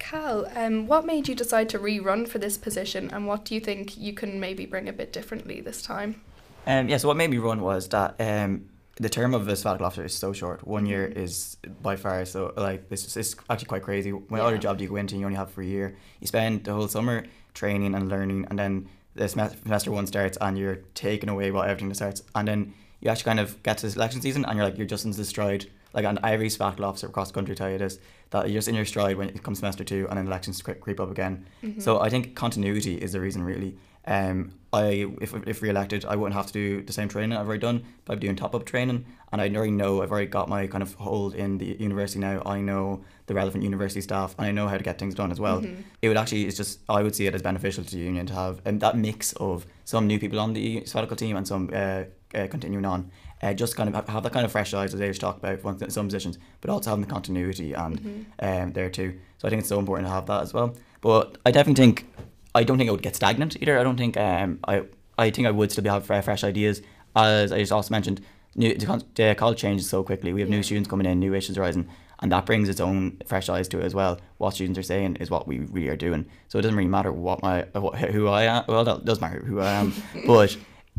Cal, 0.00 0.50
um, 0.56 0.86
what 0.86 1.04
made 1.04 1.28
you 1.28 1.34
decide 1.34 1.68
to 1.68 1.78
rerun 1.78 2.26
for 2.26 2.38
this 2.38 2.56
position, 2.56 3.10
and 3.12 3.26
what 3.26 3.44
do 3.44 3.54
you 3.54 3.60
think 3.60 3.96
you 3.96 4.14
can 4.14 4.40
maybe 4.40 4.66
bring 4.66 4.88
a 4.88 4.92
bit 4.92 5.12
differently 5.12 5.60
this 5.60 5.82
time? 5.82 6.20
Um, 6.66 6.88
yeah, 6.88 6.96
so 6.96 7.06
what 7.06 7.16
made 7.16 7.30
me 7.30 7.38
run 7.38 7.60
was 7.60 7.88
that 7.90 8.16
um, 8.18 8.64
the 8.96 9.08
term 9.08 9.34
of 9.34 9.46
a 9.46 9.56
sabbatical 9.56 9.86
officer 9.86 10.04
is 10.04 10.16
so 10.16 10.32
short. 10.32 10.66
One 10.66 10.86
year 10.86 11.08
mm-hmm. 11.08 11.20
is 11.20 11.56
by 11.82 11.96
far 11.96 12.24
so 12.24 12.52
like 12.56 12.88
this 12.88 13.16
is 13.16 13.36
actually 13.48 13.66
quite 13.66 13.82
crazy. 13.82 14.10
When 14.12 14.40
yeah. 14.40 14.46
other 14.46 14.58
job 14.58 14.80
you 14.80 14.88
go 14.88 14.96
into, 14.96 15.16
you 15.16 15.24
only 15.24 15.36
have 15.36 15.50
for 15.50 15.62
a 15.62 15.66
year. 15.66 15.96
You 16.20 16.26
spend 16.26 16.64
the 16.64 16.72
whole 16.72 16.88
summer 16.88 17.24
training 17.54 17.94
and 17.94 18.08
learning, 18.08 18.46
and 18.50 18.58
then 18.58 18.88
the 19.14 19.28
semester 19.28 19.90
one 19.90 20.06
starts, 20.06 20.38
and 20.40 20.58
you're 20.58 20.80
taking 20.94 21.28
away 21.28 21.50
while 21.50 21.64
everything 21.64 21.92
starts, 21.94 22.22
and 22.34 22.48
then 22.48 22.74
you 23.00 23.10
actually 23.10 23.24
kind 23.24 23.40
of 23.40 23.62
get 23.62 23.78
to 23.78 23.88
the 23.88 23.96
election 23.96 24.20
season, 24.20 24.44
and 24.44 24.56
you're 24.56 24.64
like 24.64 24.78
you're 24.78 24.86
just 24.86 25.04
in 25.04 25.12
the 25.12 25.24
stride 25.24 25.66
like 25.92 26.04
an 26.04 26.18
every 26.22 26.48
sabbatical 26.48 26.84
officer 26.84 27.06
across 27.08 27.28
the 27.28 27.34
country 27.34 27.54
tell 27.54 27.70
you 27.70 27.78
this 27.78 27.98
that 28.30 28.48
you're 28.48 28.58
just 28.58 28.68
in 28.68 28.74
your 28.74 28.84
stride 28.84 29.16
when 29.16 29.28
it 29.28 29.42
comes 29.42 29.58
semester 29.58 29.82
two 29.82 30.06
and 30.08 30.18
then 30.18 30.26
elections 30.26 30.62
creep 30.62 31.00
up 31.00 31.10
again. 31.10 31.44
Mm-hmm. 31.64 31.80
So 31.80 32.00
I 32.00 32.08
think 32.08 32.36
continuity 32.36 32.94
is 32.94 33.12
the 33.12 33.20
reason 33.20 33.42
really. 33.42 33.76
Um, 34.06 34.52
I 34.72 35.06
if 35.20 35.34
if 35.46 35.62
re-elected, 35.62 36.04
I 36.04 36.16
wouldn't 36.16 36.34
have 36.34 36.46
to 36.46 36.52
do 36.52 36.82
the 36.82 36.92
same 36.92 37.08
training 37.08 37.36
I've 37.36 37.46
already 37.46 37.60
done, 37.60 37.84
but 38.04 38.14
I'm 38.14 38.18
doing 38.20 38.36
top 38.36 38.54
up 38.54 38.64
training, 38.64 39.04
and 39.32 39.40
I 39.40 39.48
already 39.48 39.72
know 39.72 40.02
I've 40.02 40.12
already 40.12 40.28
got 40.28 40.48
my 40.48 40.66
kind 40.68 40.82
of 40.82 40.94
hold 40.94 41.34
in 41.34 41.58
the 41.58 41.76
university 41.78 42.20
now. 42.20 42.40
I 42.46 42.60
know 42.60 43.04
the 43.26 43.34
relevant 43.34 43.64
university 43.64 44.00
staff, 44.00 44.34
and 44.38 44.46
I 44.46 44.52
know 44.52 44.68
how 44.68 44.78
to 44.78 44.84
get 44.84 44.98
things 44.98 45.14
done 45.14 45.32
as 45.32 45.40
well. 45.40 45.60
Mm-hmm. 45.60 45.82
It 46.02 46.08
would 46.08 46.16
actually 46.16 46.46
it's 46.46 46.56
just 46.56 46.80
I 46.88 47.02
would 47.02 47.16
see 47.16 47.26
it 47.26 47.34
as 47.34 47.42
beneficial 47.42 47.82
to 47.82 47.90
the 47.90 47.98
union 47.98 48.26
to 48.26 48.34
have 48.34 48.60
and 48.64 48.80
that 48.80 48.96
mix 48.96 49.32
of 49.34 49.66
some 49.84 50.06
new 50.06 50.20
people 50.20 50.38
on 50.38 50.52
the 50.52 50.84
sabbatical 50.86 51.16
team 51.16 51.36
and 51.36 51.46
some 51.46 51.70
uh, 51.72 52.04
uh, 52.34 52.46
continuing 52.48 52.84
on 52.84 53.10
uh, 53.42 53.54
just 53.54 53.76
kind 53.76 53.88
of 53.88 54.08
have 54.08 54.22
that 54.22 54.32
kind 54.32 54.44
of 54.44 54.52
fresh 54.52 54.74
eyes 54.74 54.94
as 54.94 55.00
Irish 55.00 55.18
talk 55.18 55.38
about 55.38 55.92
some 55.92 56.06
positions, 56.06 56.38
but 56.60 56.70
also 56.70 56.90
having 56.90 57.04
the 57.04 57.10
continuity 57.10 57.72
and 57.72 58.00
mm-hmm. 58.00 58.22
um, 58.62 58.72
there 58.72 58.90
too. 58.90 59.18
So 59.38 59.48
I 59.48 59.50
think 59.50 59.60
it's 59.60 59.68
so 59.68 59.78
important 59.78 60.08
to 60.08 60.12
have 60.12 60.26
that 60.26 60.42
as 60.42 60.52
well. 60.52 60.76
But 61.00 61.38
I 61.46 61.50
definitely 61.50 61.82
think 61.82 62.06
I 62.54 62.64
don't 62.64 62.78
think 62.78 62.88
it 62.88 62.92
would 62.92 63.02
get 63.02 63.16
stagnant 63.16 63.56
either. 63.60 63.78
I 63.78 63.82
don't 63.82 63.96
think 63.96 64.16
um, 64.16 64.58
I 64.66 64.84
I 65.18 65.30
think 65.30 65.46
I 65.46 65.50
would 65.50 65.70
still 65.70 65.84
be 65.84 65.90
have 65.90 66.06
fresh 66.06 66.44
ideas. 66.44 66.82
As 67.14 67.52
I 67.52 67.58
just 67.58 67.72
also 67.72 67.92
mentioned, 67.92 68.20
new 68.54 68.74
the 68.74 69.34
college 69.36 69.58
changes 69.58 69.88
so 69.88 70.02
quickly. 70.02 70.32
We 70.32 70.40
have 70.40 70.50
yeah. 70.50 70.56
new 70.56 70.62
students 70.62 70.88
coming 70.88 71.06
in, 71.06 71.18
new 71.18 71.34
issues 71.34 71.58
rising, 71.58 71.88
and 72.20 72.32
that 72.32 72.46
brings 72.46 72.68
its 72.68 72.80
own 72.80 73.18
fresh 73.26 73.48
eyes 73.48 73.68
to 73.68 73.80
it 73.80 73.84
as 73.84 73.94
well. 73.94 74.18
What 74.38 74.54
students 74.54 74.78
are 74.78 74.82
saying 74.82 75.16
is 75.16 75.30
what 75.30 75.46
we 75.46 75.60
really 75.60 75.88
are 75.88 75.96
doing. 75.96 76.26
So 76.48 76.58
it 76.58 76.62
doesn't 76.62 76.76
really 76.76 76.88
matter 76.88 77.12
what 77.12 77.42
my 77.42 77.62
what, 77.72 77.98
who 77.98 78.28
I 78.28 78.42
am. 78.44 78.64
Well, 78.68 78.84
that 78.84 79.04
does 79.04 79.20
matter 79.20 79.40
who 79.44 79.60
I 79.60 79.72
am, 79.72 79.92
but 80.26 80.56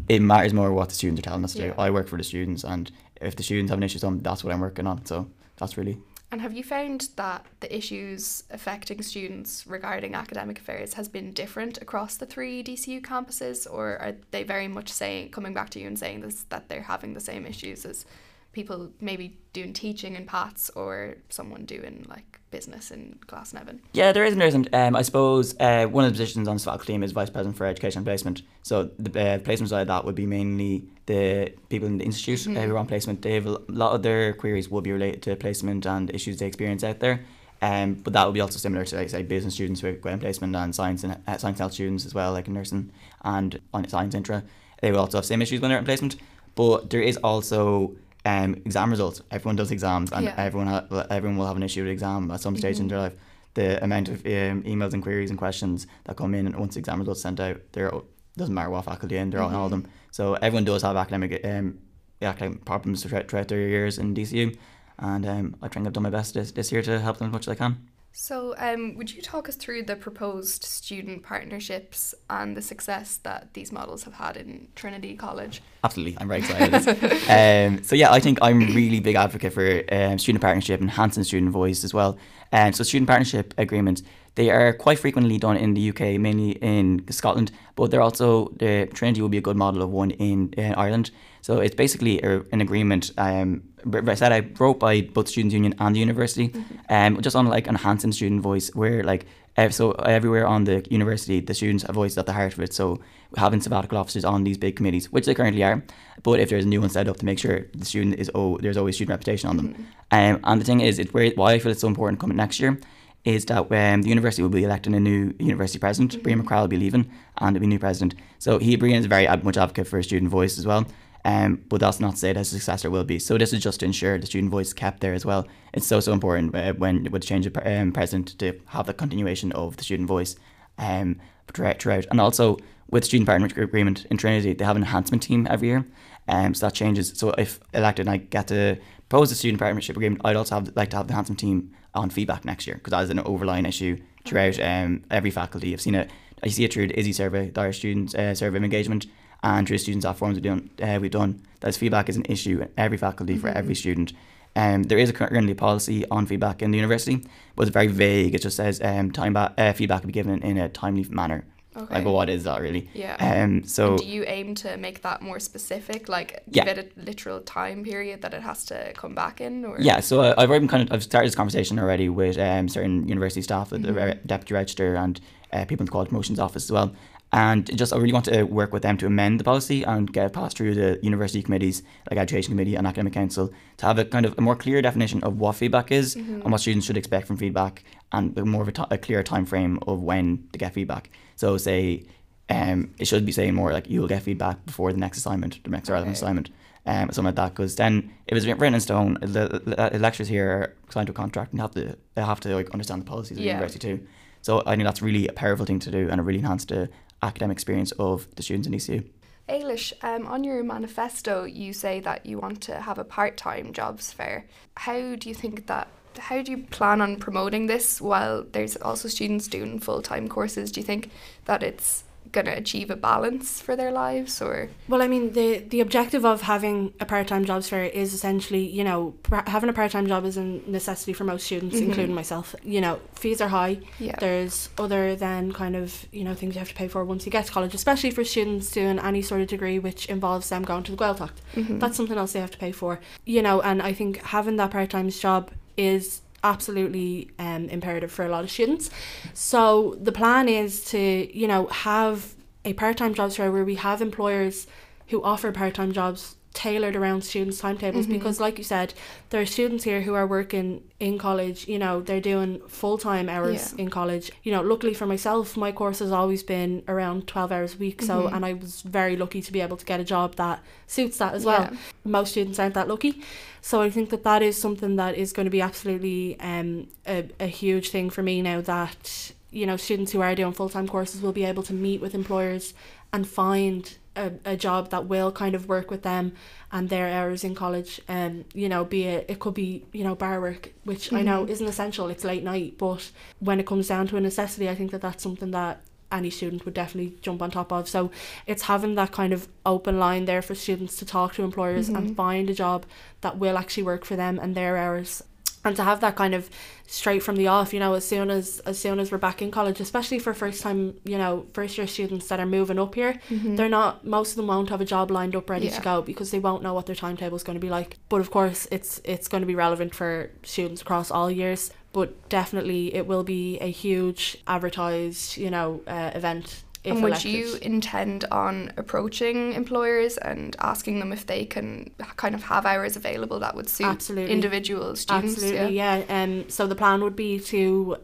it 0.08 0.22
matters 0.22 0.54
more 0.54 0.72
what 0.72 0.90
the 0.90 0.96
students 0.96 1.20
are 1.20 1.24
telling 1.24 1.44
us 1.44 1.54
to 1.54 1.60
yeah. 1.60 1.68
do. 1.68 1.74
I 1.78 1.90
work 1.90 2.08
for 2.08 2.18
the 2.18 2.24
students, 2.24 2.64
and 2.64 2.92
if 3.22 3.36
the 3.36 3.44
students 3.44 3.70
have 3.70 3.80
an 3.80 3.84
issue, 3.84 4.00
something 4.00 4.24
that's 4.24 4.44
what 4.44 4.54
I'm 4.54 4.62
working 4.62 4.88
on. 4.88 5.06
So 5.06 5.30
that's 5.58 5.78
really. 5.78 5.98
And 6.32 6.40
have 6.40 6.54
you 6.54 6.64
found 6.64 7.10
that 7.18 7.46
the 7.60 7.76
issues 7.76 8.46
affecting 8.52 9.02
students 9.02 9.68
regarding 9.68 10.16
academic 10.16 10.60
affairs 10.60 10.94
has 10.94 11.10
been 11.10 11.34
different 11.34 11.82
across 11.82 12.16
the 12.16 12.26
three 12.26 12.64
DCU 12.64 13.02
campuses, 13.02 13.68
or 13.70 13.98
are 13.98 14.16
they 14.32 14.44
very 14.44 14.70
much 14.70 14.88
saying 14.88 15.32
coming 15.32 15.54
back 15.54 15.70
to 15.72 15.80
you 15.80 15.88
and 15.88 16.00
saying 16.00 16.22
this 16.22 16.44
that 16.44 16.70
they're 16.70 16.84
having 16.84 17.14
the 17.14 17.20
same 17.20 17.46
issues 17.46 17.86
as 17.86 18.06
people 18.54 18.92
maybe 19.00 19.38
doing 19.54 19.74
teaching 19.74 20.16
in 20.16 20.26
PATS 20.26 20.70
or 20.72 21.16
someone 21.30 21.66
doing 21.66 22.06
like 22.10 22.40
business 22.52 22.92
in 22.92 23.18
Glasnevin? 23.28 23.80
Yeah, 23.94 24.12
there 24.12 24.26
is 24.26 24.34
and 24.34 24.42
there 24.42 24.48
isn't. 24.48 24.74
Um, 24.74 24.96
I 24.96 25.02
suppose 25.02 25.56
uh, 25.60 25.86
one 25.86 26.04
of 26.04 26.12
the 26.12 26.14
positions 26.14 26.48
on 26.48 26.58
the 26.58 26.64
faculty 26.64 26.94
team 26.94 27.04
is 27.04 27.12
Vice 27.12 27.30
President 27.30 27.58
for 27.58 27.66
Education 27.66 28.00
and 28.00 28.06
Placement. 28.06 28.42
So 28.64 28.90
the 29.00 29.20
uh, 29.20 29.40
placement 29.40 29.70
side 29.70 29.82
of 29.82 29.88
that 29.88 30.06
would 30.06 30.16
be 30.16 30.26
mainly 30.26 30.86
the 31.06 31.54
people 31.70 31.88
in 31.88 31.98
the 31.98 32.06
institute 32.06 32.40
mm-hmm. 32.40 32.58
uh, 32.58 32.62
who 32.62 32.76
are 32.76 32.78
on 32.78 32.88
placement. 32.88 33.22
They 33.22 33.34
have 33.34 33.48
a 33.48 33.60
lot 33.68 33.96
of 33.96 34.04
their 34.04 34.34
queries 34.34 34.70
will 34.70 34.82
be 34.82 34.92
related 34.92 35.22
to 35.24 35.36
placement 35.36 35.86
and 35.86 36.14
issues 36.14 36.38
they 36.38 36.48
experience 36.48 36.84
out 36.84 37.00
there. 37.00 37.22
Um, 37.64 37.94
but 37.94 38.14
that 38.14 38.26
would 38.26 38.34
be 38.34 38.42
also 38.42 38.58
similar 38.58 38.86
to 38.86 38.96
like 38.96 39.10
say 39.10 39.22
business 39.22 39.54
students 39.54 39.82
who 39.82 39.90
are 39.90 39.94
going 39.94 40.18
placement 40.20 40.56
and 40.56 40.74
science 40.74 41.04
and 41.04 41.18
uh, 41.28 41.38
science 41.38 41.60
health 41.60 41.74
students 41.74 42.06
as 42.06 42.14
well, 42.14 42.34
like 42.34 42.48
in 42.48 42.56
nursing 42.56 42.92
and 43.24 43.62
on 43.74 43.88
science 43.88 44.16
intra. 44.16 44.44
They 44.82 44.92
will 44.92 45.00
also 45.00 45.20
have 45.20 45.26
same 45.26 45.44
issues 45.44 45.62
when 45.62 45.70
they're 45.70 45.78
in 45.78 45.86
placement. 45.86 46.16
But 46.56 46.90
there 46.90 47.02
is 47.02 47.18
also 47.18 47.96
um, 48.26 48.54
exam 48.66 48.90
results. 48.90 49.22
Everyone 49.32 49.56
does 49.56 49.72
exams, 49.72 50.12
and 50.12 50.26
yeah. 50.26 50.36
everyone 50.38 50.68
ha- 50.68 51.08
everyone 51.10 51.38
will 51.38 51.48
have 51.48 51.58
an 51.58 51.64
issue 51.64 51.84
with 51.84 51.92
exam 51.92 52.30
at 52.32 52.42
some 52.42 52.56
stage 52.56 52.76
mm-hmm. 52.76 52.84
in 52.84 52.88
their 52.90 53.00
life. 53.00 53.16
The 53.54 53.84
amount 53.84 54.08
of 54.08 54.26
um, 54.26 54.64
emails 54.64 54.94
and 54.94 55.04
queries 55.04 55.30
and 55.30 55.38
questions 55.38 55.88
that 56.06 56.16
come 56.16 56.36
in, 56.36 56.46
and 56.46 56.56
once 56.56 56.78
exam 56.78 57.00
results 57.00 57.22
sent 57.22 57.40
out, 57.40 57.60
there 57.74 57.92
doesn't 58.38 58.54
matter 58.54 58.70
what 58.70 58.86
faculty 58.86 59.18
in, 59.18 59.30
they're 59.30 59.42
mm-hmm. 59.42 59.56
all 59.56 59.66
of 59.66 59.72
them. 59.72 59.88
So 60.12 60.36
everyone 60.36 60.66
does 60.66 60.84
have 60.84 60.96
academic 60.96 61.44
um, 61.46 61.80
academic 62.22 62.64
problems 62.66 63.04
throughout, 63.04 63.28
throughout 63.28 63.48
their 63.48 63.60
years 63.60 63.98
in 63.98 64.14
DCU, 64.14 64.56
and 65.00 65.26
um, 65.26 65.56
I 65.62 65.68
think 65.68 65.88
I've 65.88 65.94
done 65.94 66.04
my 66.04 66.10
best 66.10 66.34
this, 66.36 66.52
this 66.52 66.72
year 66.72 66.82
to 66.84 67.00
help 67.00 67.18
them 67.18 67.28
as 67.28 67.34
much 67.34 67.48
as 67.48 67.50
I 67.50 67.56
can. 67.56 67.90
So, 68.14 68.54
um, 68.58 68.96
would 68.96 69.14
you 69.14 69.22
talk 69.22 69.48
us 69.48 69.56
through 69.56 69.84
the 69.84 69.96
proposed 69.96 70.64
student 70.66 71.24
partnerships 71.24 72.14
and 72.30 72.58
the 72.58 72.62
success 72.62 73.18
that 73.24 73.54
these 73.54 73.72
models 73.72 74.04
have 74.04 74.16
had 74.16 74.36
in 74.36 74.68
Trinity 74.76 75.16
College? 75.16 75.62
Absolutely, 75.84 76.18
I'm 76.20 76.28
very 76.28 76.42
excited. 76.42 76.74
um, 77.30 77.84
so 77.84 77.96
yeah, 77.96 78.12
I 78.12 78.20
think 78.20 78.40
I'm 78.42 78.60
really 78.76 79.00
big 79.00 79.16
advocate 79.16 79.54
for 79.54 79.84
um, 79.94 80.20
student 80.20 80.42
partnership, 80.42 80.82
enhancing 80.82 81.24
student 81.24 81.52
voice 81.52 81.86
as 81.86 81.94
well. 81.94 82.18
And 82.52 82.68
um, 82.68 82.74
so 82.74 82.84
student 82.84 83.08
partnership 83.08 83.54
agreements, 83.58 84.04
they 84.36 84.50
are 84.50 84.74
quite 84.74 85.00
frequently 85.00 85.38
done 85.38 85.58
in 85.58 85.74
the 85.74 85.90
UK, 85.90 86.20
mainly 86.20 86.52
in 86.52 87.06
Scotland, 87.10 87.52
but 87.76 87.92
they're 87.92 88.02
also 88.02 88.50
the 88.58 88.88
Trinity 88.94 89.22
will 89.22 89.30
be 89.30 89.38
a 89.38 89.42
good 89.42 89.58
model 89.58 89.82
of 89.82 89.90
one 89.90 90.12
in, 90.12 90.54
in 90.54 90.74
Ireland. 90.76 91.12
So 91.42 91.60
it's 91.60 91.76
basically 91.76 92.22
a, 92.22 92.42
an 92.52 92.62
agreement 92.62 93.12
um, 93.18 93.64
I 93.86 94.14
said 94.16 94.32
I 94.32 94.48
wrote 94.60 94.80
by 94.80 95.02
both 95.02 95.28
Students' 95.28 95.54
Union 95.54 95.74
and 95.80 95.96
the 95.96 96.00
university, 96.00 96.50
mm-hmm. 96.50 96.76
um, 96.90 97.22
just 97.22 97.36
on 97.36 97.48
like 97.48 97.68
enhancing 97.68 98.12
student 98.12 98.42
voice, 98.42 98.74
where 98.76 99.04
like 99.04 99.26
so 99.70 99.92
everywhere 99.92 100.48
on 100.48 100.64
the 100.64 100.86
university, 100.90 101.40
the 101.40 101.54
students 101.54 101.84
have 101.84 101.96
voices 101.96 102.18
at 102.18 102.26
the 102.26 102.34
heart 102.34 102.54
of 102.54 102.60
it. 102.62 102.74
So 102.74 103.02
having 103.36 103.62
sabbatical 103.62 103.98
officers 103.98 104.24
on 104.24 104.44
these 104.44 104.58
big 104.58 104.76
committees, 104.76 105.12
which 105.12 105.26
they 105.26 105.34
currently 105.34 105.64
are, 105.64 105.84
but 106.24 106.40
if 106.40 106.50
there's 106.50 106.66
a 106.66 106.68
new 106.68 106.82
one 106.82 106.90
set 106.90 107.08
up 107.08 107.18
to 107.18 107.26
make 107.26 107.40
sure 107.40 107.68
the 107.74 107.86
student 107.86 108.16
is 108.16 108.32
oh, 108.34 108.58
there's 108.60 108.78
always 108.78 108.96
student 108.96 109.12
reputation 109.12 109.50
on 109.50 109.58
them. 109.58 109.74
Mm-hmm. 109.74 110.36
Um, 110.36 110.40
and 110.44 110.62
the 110.62 110.66
thing 110.66 110.82
is, 110.82 111.00
it's 111.00 111.14
why 111.14 111.54
I 111.54 111.60
feel 111.60 111.72
it's 111.72 111.82
so 111.82 111.88
important 111.88 112.20
coming 112.20 112.38
next 112.38 112.60
year 112.60 112.80
is 113.24 113.46
that 113.46 113.72
um, 113.72 114.02
the 114.02 114.10
university 114.10 114.42
will 114.42 114.50
be 114.50 114.64
electing 114.64 114.96
a 114.96 115.00
new 115.00 115.34
university 115.40 115.80
president. 115.80 116.14
Mm-hmm. 116.14 116.24
Brian 116.24 116.44
MacCraith 116.44 116.62
will 116.62 116.68
be 116.68 116.78
leaving, 116.78 117.10
and 117.38 117.56
it'll 117.56 117.62
be 117.62 117.68
a 117.68 117.70
new 117.70 117.80
president. 117.80 118.16
So 118.40 118.58
he 118.58 118.76
Brian 118.76 118.96
is 118.96 119.06
very 119.06 119.28
much 119.44 119.58
advocate 119.58 119.88
for 119.88 120.02
student 120.04 120.32
voice 120.32 120.58
as 120.58 120.66
well. 120.66 120.86
Um, 121.24 121.64
but 121.70 121.80
that's 121.82 122.00
not 122.00 122.14
to 122.14 122.18
say 122.18 122.34
that 122.34 122.40
a 122.40 122.46
successor 122.46 122.90
will 122.90 123.04
be. 123.04 123.20
So 123.20 123.38
this 123.38 123.54
is 123.54 123.62
just 123.62 123.82
to 123.82 123.86
ensure 123.86 124.18
the 124.18 124.26
student 124.26 124.52
voice 124.52 124.68
is 124.68 124.74
kept 124.74 125.02
there 125.02 125.14
as 125.14 125.24
well. 125.24 125.48
It's 125.74 125.86
so 125.86 126.00
so 126.00 126.14
important 126.14 126.56
uh, 126.56 126.74
when 126.74 127.10
with 127.12 127.24
change 127.24 127.46
of 127.46 127.58
um, 127.64 127.92
president 127.92 128.40
to 128.40 128.60
have 128.68 128.88
the 128.88 128.94
continuation 128.94 129.52
of 129.52 129.78
the 129.78 129.84
student 129.84 130.08
voice 130.08 130.36
um, 130.80 131.20
throughout. 131.54 132.06
And 132.10 132.20
also 132.20 132.58
with 132.90 133.06
student 133.06 133.28
partnership 133.28 133.58
agreement 133.58 134.06
in 134.06 134.18
Trinity, 134.18 134.54
they 134.54 134.66
have 134.66 134.76
an 134.76 134.82
enhancement 134.82 135.24
team 135.24 135.48
every 135.50 135.68
year. 135.70 135.86
Um, 136.28 136.54
so 136.54 136.66
that 136.66 136.74
changes. 136.74 137.14
So 137.16 137.32
if 137.38 137.60
elected, 137.74 138.08
and 138.08 138.14
I 138.14 138.18
get 138.18 138.48
to 138.48 138.78
propose 139.12 139.30
a 139.30 139.36
student 139.36 139.60
partnership 139.60 139.98
agreement, 139.98 140.22
I'd 140.24 140.38
also 140.38 140.56
have 140.56 140.74
like 140.74 140.90
to 140.92 140.96
have 140.96 141.08
the 141.08 141.12
enhancement 141.12 141.38
team 141.38 141.76
on 141.94 142.10
feedback 142.10 142.46
next 142.46 142.66
year 142.66 142.78
because 142.78 142.92
that 142.92 143.04
is 143.04 143.10
an 143.10 143.20
overlying 143.20 143.66
issue 143.66 143.98
throughout 144.24 144.58
um, 144.62 145.04
every 145.12 145.32
faculty. 145.32 145.74
I've 145.74 145.82
seen 145.82 145.96
it. 145.96 146.10
I 146.42 146.48
see 146.48 146.64
it 146.64 146.72
through 146.74 146.88
the 146.88 146.98
ISSE 146.98 147.18
survey, 147.18 147.50
the 147.50 147.60
Irish 147.60 147.80
Students 147.80 148.16
uh, 148.16 148.34
Survey 148.34 148.58
of 148.58 148.64
Engagement, 148.64 149.08
and 149.44 149.68
through 149.68 149.80
students 149.80 150.06
at 150.06 150.18
forums 150.18 150.36
we've 150.36 150.44
done, 150.44 150.70
uh, 150.82 150.98
we've 151.02 151.12
done 151.12 151.42
that 151.60 151.76
feedback 151.76 152.08
is 152.08 152.16
an 152.16 152.26
issue 152.30 152.62
in 152.62 152.70
every 152.78 152.98
faculty 152.98 153.34
mm-hmm. 153.34 153.42
for 153.42 153.50
every 153.50 153.76
student. 153.76 154.14
Um, 154.56 154.84
there 154.84 154.98
is 154.98 155.10
a 155.10 155.14
currently 155.14 155.52
a 155.52 155.56
policy 155.56 156.06
on 156.10 156.26
feedback 156.26 156.62
in 156.62 156.72
the 156.72 156.78
university, 156.78 157.28
but 157.58 157.64
it's 157.64 157.74
very 157.74 157.88
vague. 157.88 158.34
It 158.34 158.42
just 158.42 158.56
says 158.56 158.80
um, 158.82 159.12
time 159.12 159.34
ba- 159.34 159.54
uh, 159.58 159.74
feedback 159.74 160.04
will 160.04 160.08
be 160.08 160.14
given 160.14 160.42
in 160.42 160.58
a 160.58 160.70
timely 160.70 161.06
manner. 161.10 161.44
Okay. 161.76 161.96
Like, 161.96 162.06
what 162.06 162.30
is 162.30 162.44
that 162.44 162.60
really? 162.62 162.90
Yeah. 162.94 163.16
Um. 163.20 163.64
So. 163.64 163.90
And 163.90 164.00
do 164.00 164.06
you 164.06 164.24
aim 164.28 164.56
to 164.56 164.78
make 164.78 165.02
that 165.04 165.22
more 165.22 165.40
specific? 165.40 166.10
Like, 166.10 166.44
give 166.52 166.66
yeah. 166.66 166.72
it 166.72 166.94
a 166.98 167.00
literal 167.00 167.40
time 167.42 167.84
period 167.84 168.22
that 168.24 168.34
it 168.34 168.42
has 168.42 168.66
to 168.66 168.92
come 168.94 169.16
back 169.16 169.40
in, 169.40 169.64
or? 169.64 169.80
Yeah. 169.80 170.02
So 170.02 170.22
uh, 170.22 170.36
I've 170.38 170.50
already 170.50 170.68
kind 170.68 170.84
of 170.84 170.94
I've 170.94 171.04
started 171.04 171.28
this 171.28 171.36
conversation 171.36 171.80
already 171.80 172.10
with 172.10 172.38
um 172.38 172.68
certain 172.68 173.08
university 173.08 173.42
staff, 173.42 173.70
mm-hmm. 173.70 173.84
the 173.84 174.20
deputy 174.26 174.54
registrar, 174.54 174.96
and 174.96 175.20
uh, 175.54 175.66
people 175.66 175.84
in 175.84 175.86
the 175.86 175.92
quality 175.92 176.10
promotions 176.10 176.40
office 176.40 176.66
as 176.66 176.72
well 176.72 176.94
and 177.34 177.78
just 177.78 177.94
I 177.94 177.98
really 177.98 178.12
want 178.12 178.26
to 178.26 178.44
work 178.44 178.74
with 178.74 178.84
them 178.84 178.98
to 178.98 179.06
amend 179.06 179.40
the 179.40 179.44
policy 179.44 179.84
and 179.84 180.12
get 180.12 180.26
it 180.26 180.34
passed 180.34 180.58
through 180.58 180.76
the 180.76 181.00
university 181.02 181.42
committees, 181.42 181.82
like 182.10 182.20
education 182.20 182.52
committee 182.52 182.76
and 182.76 182.86
academic 182.86 183.14
council, 183.14 183.54
to 183.78 183.86
have 183.86 183.98
a 183.98 184.06
kind 184.06 184.26
of 184.26 184.38
a 184.38 184.42
more 184.42 184.56
clear 184.56 184.82
definition 184.82 185.24
of 185.24 185.38
what 185.40 185.56
feedback 185.56 185.92
is 185.92 186.16
mm-hmm. 186.16 186.42
and 186.42 186.52
what 186.52 186.60
students 186.60 186.86
should 186.86 186.98
expect 186.98 187.28
from 187.28 187.38
feedback, 187.38 187.84
and 188.12 188.36
more 188.46 188.62
of 188.62 188.68
a, 188.68 188.72
t- 188.72 188.84
a 188.92 188.98
clear 188.98 189.24
time 189.24 189.46
frame 189.46 189.80
of 189.88 190.02
when 190.02 190.48
to 190.52 190.60
get 190.60 190.74
feedback. 190.74 191.10
So 191.38 191.58
say, 191.58 192.04
um, 192.50 192.94
it 193.00 193.06
should 193.06 193.26
be 193.26 193.32
saying 193.32 193.56
more 193.56 193.72
like 193.72 193.90
you'll 193.90 194.08
get 194.08 194.24
feedback 194.24 194.66
before 194.66 194.92
the 194.92 195.00
next 195.00 195.18
assignment, 195.18 195.64
the 195.64 195.70
next 195.70 195.88
okay. 195.88 195.94
relevant 195.94 196.18
assignment. 196.18 196.50
Um, 196.84 197.12
something 197.12 197.26
like 197.26 197.36
that, 197.36 197.50
because 197.50 197.76
then 197.76 198.12
if 198.26 198.36
it's 198.36 198.46
written 198.46 198.74
in 198.74 198.82
stone, 198.82 199.20
the, 199.22 199.62
the, 199.64 199.90
the 199.94 200.00
lecturers 200.00 200.28
here 200.28 200.50
are 200.50 200.76
signed 200.90 201.08
to 201.08 201.12
a 201.12 201.16
contract 201.16 201.52
and 201.52 201.62
have 201.62 201.72
to 201.76 201.96
they 202.16 202.24
have 202.24 202.40
to 202.40 202.56
like 202.56 202.72
understand 202.72 203.02
the 203.04 203.06
policies 203.06 203.38
of 203.38 203.44
yeah. 203.44 203.54
the 203.54 203.58
university 203.58 203.98
too. 203.98 204.08
So 204.42 204.64
I 204.66 204.76
think 204.76 204.86
that's 204.86 205.02
really 205.02 205.28
a 205.28 205.34
powerful 205.34 205.66
thing 205.68 205.78
to 205.80 205.92
do 205.92 206.10
and 206.10 206.20
it 206.20 206.24
really 206.24 206.40
enhanced 206.40 206.70
the 206.70 206.90
academic 207.22 207.56
experience 207.56 207.92
of 207.94 208.28
the 208.36 208.44
students 208.44 208.68
in 208.68 208.74
DCU. 208.74 209.08
Ailish, 209.50 209.94
um, 210.02 210.28
on 210.28 210.44
your 210.44 210.64
manifesto, 210.64 211.44
you 211.44 211.74
say 211.74 212.00
that 212.00 212.26
you 212.26 212.40
want 212.40 212.62
to 212.62 212.80
have 212.80 212.98
a 212.98 213.04
part 213.04 213.38
time 213.38 213.74
jobs 213.74 214.12
fair. 214.12 214.46
How 214.78 215.16
do 215.16 215.28
you 215.28 215.36
think 215.36 215.68
that? 215.68 215.88
How 216.18 216.42
do 216.42 216.52
you 216.52 216.60
plan 216.60 217.02
on 217.02 217.18
promoting 217.18 217.68
this 217.68 218.02
while 218.02 218.44
there's 218.44 218.76
also 218.78 219.08
students 219.08 219.48
doing 219.48 219.80
full 219.80 220.02
time 220.02 220.28
courses? 220.28 220.72
Do 220.72 220.80
you 220.80 220.86
think 220.86 221.10
that 221.46 221.64
it's 221.64 222.04
going 222.32 222.46
to 222.46 222.58
achieve 222.58 222.90
a 222.90 222.96
balance 222.96 223.62
for 223.62 223.76
their 223.76 223.92
lives 223.92 224.42
or 224.42 224.70
well 224.88 225.02
i 225.02 225.08
mean 225.08 225.34
the 225.34 225.60
the 225.70 225.80
objective 225.80 226.26
of 226.26 226.42
having 226.42 226.94
a 227.00 227.06
part-time 227.06 227.46
jobs 227.46 227.70
fair 227.70 227.84
is 227.86 228.14
essentially 228.14 228.66
you 228.66 228.84
know 228.84 229.14
having 229.48 229.70
a 229.70 229.74
part-time 229.74 230.08
job 230.08 230.26
is 230.26 230.38
a 230.38 230.44
necessity 230.44 231.14
for 231.14 231.24
most 231.24 231.46
students 231.46 231.76
mm-hmm. 231.76 231.86
including 231.86 232.16
myself 232.16 232.56
you 232.64 232.82
know 232.82 233.00
fees 233.16 233.42
are 233.42 233.50
high 233.50 233.80
yeah. 234.00 234.16
there's 234.20 234.70
other 234.78 235.16
than 235.16 235.52
kind 235.52 235.76
of 235.76 236.06
you 236.12 236.24
know 236.24 236.34
things 236.34 236.56
you 236.56 236.60
have 236.60 236.70
to 236.70 236.76
pay 236.76 236.88
for 236.88 237.04
once 237.04 237.26
you 237.26 237.32
get 237.32 237.46
to 237.46 237.52
college 237.52 237.74
especially 237.74 238.12
for 238.12 238.24
students 238.24 238.72
doing 238.72 239.00
any 239.00 239.22
sort 239.22 239.42
of 239.42 239.48
degree 239.48 239.80
which 239.80 240.06
involves 240.08 240.50
them 240.50 240.64
going 240.64 240.84
to 240.84 240.92
the 240.92 240.98
Gaeltacht 240.98 241.38
mm-hmm. 241.56 241.80
that's 241.80 241.98
something 241.98 242.18
else 242.18 242.34
they 242.34 242.40
have 242.40 242.52
to 242.52 242.58
pay 242.58 242.72
for 242.72 243.00
you 243.26 243.42
know 243.42 243.62
and 243.62 243.82
I 243.82 243.94
think 243.94 244.18
having 244.24 244.56
that 244.58 244.72
part-time 244.72 245.10
job 245.10 245.52
is 245.78 246.22
absolutely 246.44 247.30
um, 247.40 247.70
imperative 247.70 248.12
for 248.12 248.26
a 248.26 248.30
lot 248.30 248.44
of 248.44 248.52
students. 248.52 248.90
So 249.34 249.98
the 250.02 250.12
plan 250.12 250.50
is 250.50 250.84
to, 250.86 251.38
you 251.38 251.48
know, 251.48 251.68
have 251.68 252.36
a 252.66 252.74
part-time 252.74 253.14
jobs 253.14 253.36
fair 253.38 253.52
where 253.52 253.66
we 253.66 253.76
have 253.76 254.02
employers 254.02 254.68
who 255.08 255.22
offer 255.24 255.52
part-time 255.52 255.92
jobs 255.92 256.36
tailored 256.62 256.96
around 256.96 257.24
students' 257.24 257.58
timetables 257.58 258.06
mm-hmm. 258.06 258.14
because 258.14 258.40
like 258.40 258.60
you 258.60 258.64
said, 258.64 258.94
there 259.32 259.42
are 259.42 259.48
students 259.48 259.84
here 259.84 260.02
who 260.02 260.14
are 260.14 260.28
working 260.28 260.84
in 261.00 261.18
college, 261.18 261.68
you 261.68 261.80
know, 261.80 262.02
they're 262.02 262.22
doing 262.22 262.62
full 262.68 263.00
time 263.00 263.28
hours 263.28 263.74
yeah. 263.74 263.84
in 263.84 263.90
college. 263.90 264.32
You 264.44 264.52
know, 264.52 264.62
luckily 264.62 264.94
for 264.94 265.08
myself, 265.08 265.58
my 265.58 265.72
course 265.72 265.98
has 266.00 266.12
always 266.12 266.44
been 266.44 266.84
around 266.88 267.28
twelve 267.28 267.52
hours 267.52 267.74
a 267.74 267.78
week. 267.78 267.98
Mm-hmm. 267.98 268.06
So 268.06 268.28
and 268.28 268.46
I 268.46 268.54
was 268.54 268.84
very 268.84 269.16
lucky 269.18 269.42
to 269.42 269.52
be 269.52 269.60
able 269.60 269.78
to 269.78 269.86
get 269.86 270.00
a 270.00 270.04
job 270.04 270.36
that 270.36 270.62
suits 270.86 271.18
that 271.18 271.34
as 271.34 271.46
well. 271.46 271.72
Most 272.04 272.32
students 272.32 272.60
aren't 272.60 272.76
that 272.76 272.88
lucky. 272.88 273.24
So 273.62 273.82
I 273.82 273.90
think 273.90 274.12
that 274.12 274.24
that 274.24 274.44
is 274.44 274.56
something 274.56 274.98
that 274.98 275.16
is 275.16 275.34
going 275.34 275.48
to 275.48 275.56
be 275.58 275.62
absolutely 275.62 276.40
um 276.40 276.88
a, 277.08 277.28
a 277.40 277.48
huge 277.48 277.90
thing 277.90 278.12
for 278.12 278.22
me 278.22 278.36
now 278.44 278.62
that 278.62 279.32
you 279.50 279.66
know 279.66 279.78
students 279.78 280.12
who 280.12 280.22
are 280.22 280.36
doing 280.36 280.54
full 280.54 280.70
time 280.70 280.88
courses 280.88 281.22
will 281.22 281.34
be 281.34 281.46
able 281.46 281.64
to 281.64 281.74
meet 281.74 282.02
with 282.02 282.14
employers 282.14 282.76
and 283.14 283.28
find 283.28 283.98
a, 284.16 284.32
a 284.46 284.58
job 284.58 284.90
that 284.90 285.06
will 285.06 285.32
kind 285.32 285.56
of 285.56 285.68
work 285.68 285.90
with 285.90 286.04
them 286.04 286.34
and 286.72 286.90
their 286.90 287.08
hours 287.08 287.44
in 287.44 287.56
college 287.56 288.02
and 288.08 288.42
um, 288.42 288.46
you 288.54 288.68
know 288.68 288.84
be 288.84 289.04
it 289.04 289.26
it 289.30 289.40
could 289.40 289.54
be 289.54 289.86
you 289.94 290.04
know 290.04 290.16
bar 290.16 290.42
work 290.42 290.72
which 290.84 291.08
mm-hmm. 291.08 291.18
I 291.18 291.22
know 291.22 291.44
mm-hmm. 291.44 291.52
isn't 291.52 291.68
essential 291.68 292.10
it's 292.10 292.24
late 292.24 292.44
night 292.44 292.76
but 292.78 293.12
when 293.40 293.60
it 293.60 293.66
comes 293.66 293.88
down 293.88 294.08
to 294.08 294.18
a 294.18 294.22
necessity 294.22 294.70
I 294.70 294.76
think 294.76 294.92
that 294.92 295.02
that's 295.02 295.24
something 295.24 295.52
that 295.52 295.82
any 296.12 296.30
student 296.30 296.66
would 296.66 296.74
definitely 296.74 297.16
jump 297.22 297.42
on 297.42 297.52
top 297.52 297.72
of 297.72 297.88
so 297.88 298.12
it's 298.46 298.64
having 298.64 298.96
that 298.96 299.14
kind 299.14 299.32
of 299.32 299.48
open 299.66 299.98
line 299.98 300.26
there 300.26 300.42
for 300.42 300.56
students 300.56 300.98
to 300.98 301.06
talk 301.06 301.34
to 301.36 301.44
employers 301.44 301.88
mm-hmm. 301.88 302.08
and 302.08 302.18
find 302.18 302.50
a 302.50 302.54
job 302.54 302.86
that 303.22 303.38
will 303.38 303.58
actually 303.58 303.84
work 303.84 304.04
for 304.04 304.18
them 304.18 304.38
and 304.38 304.56
their 304.56 304.76
hours 304.76 305.24
and 305.64 305.76
to 305.76 305.84
have 305.84 306.00
that 306.02 306.16
kind 306.16 306.34
of 306.34 306.50
straight 306.88 307.24
from 307.24 307.36
the 307.36 307.48
off 307.48 307.74
you 307.74 307.80
know 307.80 307.94
as 307.94 308.06
soon 308.06 308.30
as 308.30 308.60
as 308.62 308.78
soon 308.78 309.00
as 309.00 309.12
we're 309.12 309.18
back 309.18 309.42
in 309.42 309.52
college 309.52 309.80
especially 309.80 310.20
for 310.20 310.34
first 310.34 310.62
time 310.62 310.94
you 311.06 311.18
know 311.18 311.46
first 311.54 311.78
year 311.78 311.88
students 311.88 312.28
that 312.28 312.40
are 312.40 312.46
moving 312.46 312.80
up 312.80 312.96
here 312.96 313.14
mm-hmm. 313.30 313.56
they're 313.56 313.70
not 313.70 314.06
most 314.06 314.32
of 314.32 314.38
them 314.38 314.48
won't 314.48 314.70
have 314.70 314.82
a 314.82 314.86
job 314.86 315.10
lined 315.12 315.36
up 315.36 315.50
ready 315.50 315.68
yeah. 315.68 315.76
to 315.76 315.82
go 315.82 316.02
because 316.02 316.32
they 316.32 316.40
won't 316.40 316.64
know 316.64 316.74
what 316.74 316.86
their 316.86 316.96
timetable 316.96 317.36
is 317.36 317.44
going 317.44 317.56
to 317.56 317.62
be 317.62 317.70
like 317.70 317.98
but 318.10 318.20
of 318.20 318.32
course 318.32 318.68
it's 318.72 319.00
it's 319.04 319.28
going 319.28 319.42
to 319.42 319.48
be 319.48 319.56
relevant 319.56 319.94
for 319.96 320.30
students 320.44 320.82
across 320.82 321.12
all 321.12 321.30
years 321.32 321.72
but 321.94 322.30
definitely 322.30 322.94
it 322.96 323.06
will 323.06 323.24
be 323.24 323.58
a 323.60 323.70
huge 323.70 324.38
advertised 324.48 325.38
you 325.38 325.50
know 325.50 325.82
uh, 325.88 326.12
event 326.14 326.64
and 326.84 327.04
would 327.04 327.10
elected. 327.10 327.32
you 327.32 327.56
intend 327.62 328.26
on 328.32 328.72
approaching 328.78 329.54
employers 329.54 330.18
and 330.18 330.56
asking 330.60 331.00
them 331.00 331.14
if 331.14 331.28
they 331.28 331.46
can 331.46 331.92
kind 332.16 332.34
of 332.34 332.44
have 332.44 332.66
hours 332.66 332.96
available 332.96 333.40
that 333.40 333.56
would 333.56 333.70
suit 333.70 333.86
Absolutely. 333.86 334.34
individual 334.34 334.96
students? 334.96 335.36
Absolutely, 335.36 335.76
yeah. 335.76 336.04
yeah. 336.08 336.24
Um, 336.24 336.50
so 336.50 336.66
the 336.66 336.76
plan 336.76 337.04
would 337.04 337.16
be 337.16 337.40
to 337.40 337.98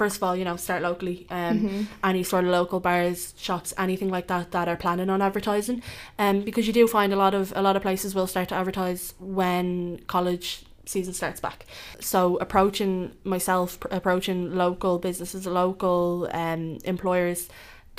first 0.00 0.16
of 0.16 0.22
all, 0.22 0.34
you 0.34 0.46
know, 0.46 0.56
start 0.56 0.80
locally. 0.80 1.26
Um, 1.28 1.60
mm-hmm. 1.60 1.82
any 2.02 2.22
sort 2.22 2.44
of 2.44 2.50
local 2.50 2.80
bars, 2.80 3.34
shops, 3.36 3.74
anything 3.76 4.08
like 4.08 4.28
that 4.28 4.50
that 4.52 4.66
are 4.66 4.76
planning 4.76 5.10
on 5.10 5.20
advertising. 5.20 5.82
Um, 6.18 6.40
because 6.40 6.66
you 6.66 6.72
do 6.72 6.86
find 6.86 7.12
a 7.12 7.16
lot 7.16 7.34
of 7.34 7.52
a 7.54 7.60
lot 7.60 7.76
of 7.76 7.82
places 7.82 8.14
will 8.14 8.26
start 8.26 8.48
to 8.48 8.54
advertise 8.54 9.12
when 9.18 10.00
college 10.06 10.64
season 10.86 11.12
starts 11.12 11.38
back. 11.38 11.66
So 12.00 12.38
approaching 12.38 13.12
myself, 13.24 13.78
approaching 13.90 14.56
local 14.56 14.98
businesses, 14.98 15.46
local 15.46 16.28
um 16.32 16.78
employers 16.84 17.50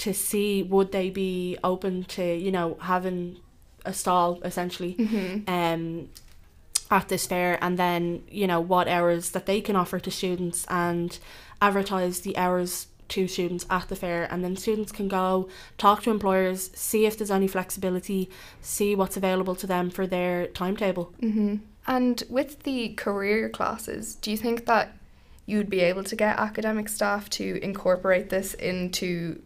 to 0.01 0.13
see 0.13 0.63
would 0.63 0.91
they 0.91 1.09
be 1.09 1.57
open 1.63 2.03
to 2.03 2.35
you 2.35 2.51
know 2.51 2.77
having 2.81 3.37
a 3.85 3.93
stall 3.93 4.39
essentially 4.43 4.95
mm-hmm. 4.95 5.47
um 5.47 6.09
at 6.89 7.07
this 7.07 7.25
fair 7.27 7.57
and 7.63 7.77
then 7.77 8.23
you 8.29 8.47
know 8.47 8.59
what 8.59 8.87
hours 8.87 9.31
that 9.31 9.45
they 9.45 9.61
can 9.61 9.75
offer 9.75 9.99
to 9.99 10.11
students 10.11 10.65
and 10.69 11.19
advertise 11.61 12.21
the 12.21 12.35
hours 12.35 12.87
to 13.07 13.27
students 13.27 13.65
at 13.69 13.87
the 13.89 13.95
fair 13.95 14.27
and 14.31 14.43
then 14.43 14.55
students 14.55 14.91
can 14.91 15.07
go 15.07 15.47
talk 15.77 16.01
to 16.01 16.09
employers 16.09 16.71
see 16.73 17.05
if 17.05 17.17
there's 17.17 17.31
any 17.31 17.47
flexibility 17.47 18.29
see 18.61 18.95
what's 18.95 19.17
available 19.17 19.55
to 19.55 19.67
them 19.67 19.89
for 19.89 20.07
their 20.07 20.47
timetable 20.47 21.13
Mm-hmm. 21.21 21.57
And 21.87 22.23
with 22.29 22.63
the 22.63 22.89
career 22.93 23.49
classes, 23.49 24.15
do 24.15 24.31
you 24.31 24.37
think 24.37 24.65
that 24.65 24.95
you'd 25.45 25.69
be 25.69 25.79
able 25.81 26.03
to 26.03 26.15
get 26.15 26.39
academic 26.39 26.87
staff 26.87 27.29
to 27.31 27.59
incorporate 27.63 28.29
this 28.29 28.53
into 28.53 29.41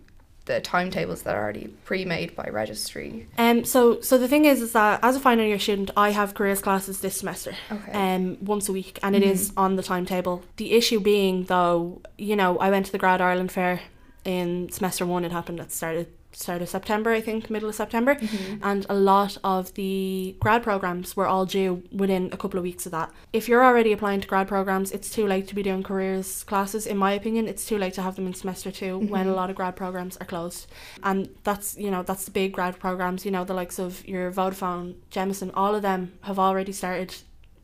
the 0.46 0.62
timetables 0.62 1.24
that 1.24 1.36
are 1.36 1.42
already 1.44 1.68
pre-made 1.86 2.36
by 2.36 2.48
registry? 2.52 3.28
um 3.38 3.64
so 3.66 4.00
so 4.02 4.18
the 4.18 4.28
thing 4.28 4.46
is 4.46 4.62
is 4.62 4.72
that 4.74 5.00
as 5.04 5.16
a 5.16 5.20
final 5.20 5.46
year 5.46 5.60
student 5.60 5.92
I 5.98 6.12
have 6.12 6.34
careers 6.34 6.62
classes 6.62 7.00
this 7.02 7.18
semester 7.18 7.54
Okay. 7.72 7.92
um 7.92 8.38
once 8.42 8.70
a 8.70 8.74
week 8.74 9.00
and 9.04 9.16
it 9.16 9.24
is 9.24 9.52
on 9.58 9.76
the 9.76 9.84
timetable 9.84 10.44
the 10.58 10.74
issue 10.74 11.00
being 11.00 11.46
though 11.46 12.02
you 12.18 12.36
know 12.36 12.58
I 12.60 12.70
went 12.70 12.86
to 12.88 12.92
the 12.92 12.98
Grad 12.98 13.22
Ireland 13.22 13.52
Fair 13.52 13.82
in 14.24 14.70
semester 14.72 15.06
one 15.06 15.26
it 15.26 15.32
happened 15.32 15.60
at 15.60 15.70
the 15.70 15.76
start 15.76 15.98
of 15.98 16.08
start 16.38 16.62
of 16.62 16.70
September 16.70 17.12
I 17.12 17.22
think 17.22 17.50
middle 17.50 17.70
of 17.70 17.76
September 17.76 18.16
Mm-hmm. 18.16 18.64
and 18.64 18.86
a 18.90 18.94
lot 18.96 19.38
of 19.44 19.74
the 19.76 20.36
grad 20.40 20.64
programs 20.64 21.16
were 21.16 21.26
all 21.28 21.46
due 21.46 21.84
within 21.92 22.30
a 22.32 22.38
couple 22.38 22.58
of 22.58 22.64
weeks 22.64 22.86
of 22.86 22.92
that. 22.92 23.12
If 23.34 23.48
you're 23.50 23.64
already 23.64 23.92
applying 23.92 24.22
to 24.22 24.28
grad 24.28 24.48
programs, 24.48 24.92
it's 24.92 25.10
too 25.10 25.26
late 25.28 25.48
to 25.50 25.56
be 25.56 25.64
doing 25.64 25.84
careers 25.84 26.44
classes. 26.44 26.86
In 26.88 26.98
my 26.98 27.12
opinion, 27.14 27.48
it's 27.48 27.66
too 27.66 27.78
late 27.78 27.94
to 27.96 28.02
have 28.02 28.16
them 28.16 28.28
in 28.28 28.34
semester 28.34 28.72
2 28.72 28.98
when 29.00 29.28
a 29.28 29.34
lot 29.34 29.50
of 29.50 29.56
grad 29.56 29.76
programs 29.76 30.18
are 30.18 30.26
closed. 30.26 30.68
And 31.04 31.30
that's 31.44 31.78
you 31.78 31.90
know 31.92 32.04
that's 32.04 32.26
the 32.26 32.32
big 32.32 32.54
grad 32.54 32.80
programs. 32.80 33.26
You 33.26 33.32
know 33.32 33.44
the 33.44 33.54
likes 33.54 33.80
of 33.80 34.06
your 34.08 34.32
Vodafone, 34.32 34.96
Jameson, 35.10 35.52
all 35.54 35.76
of 35.76 35.82
them 35.82 36.14
have 36.22 36.40
already 36.40 36.72
started 36.72 37.16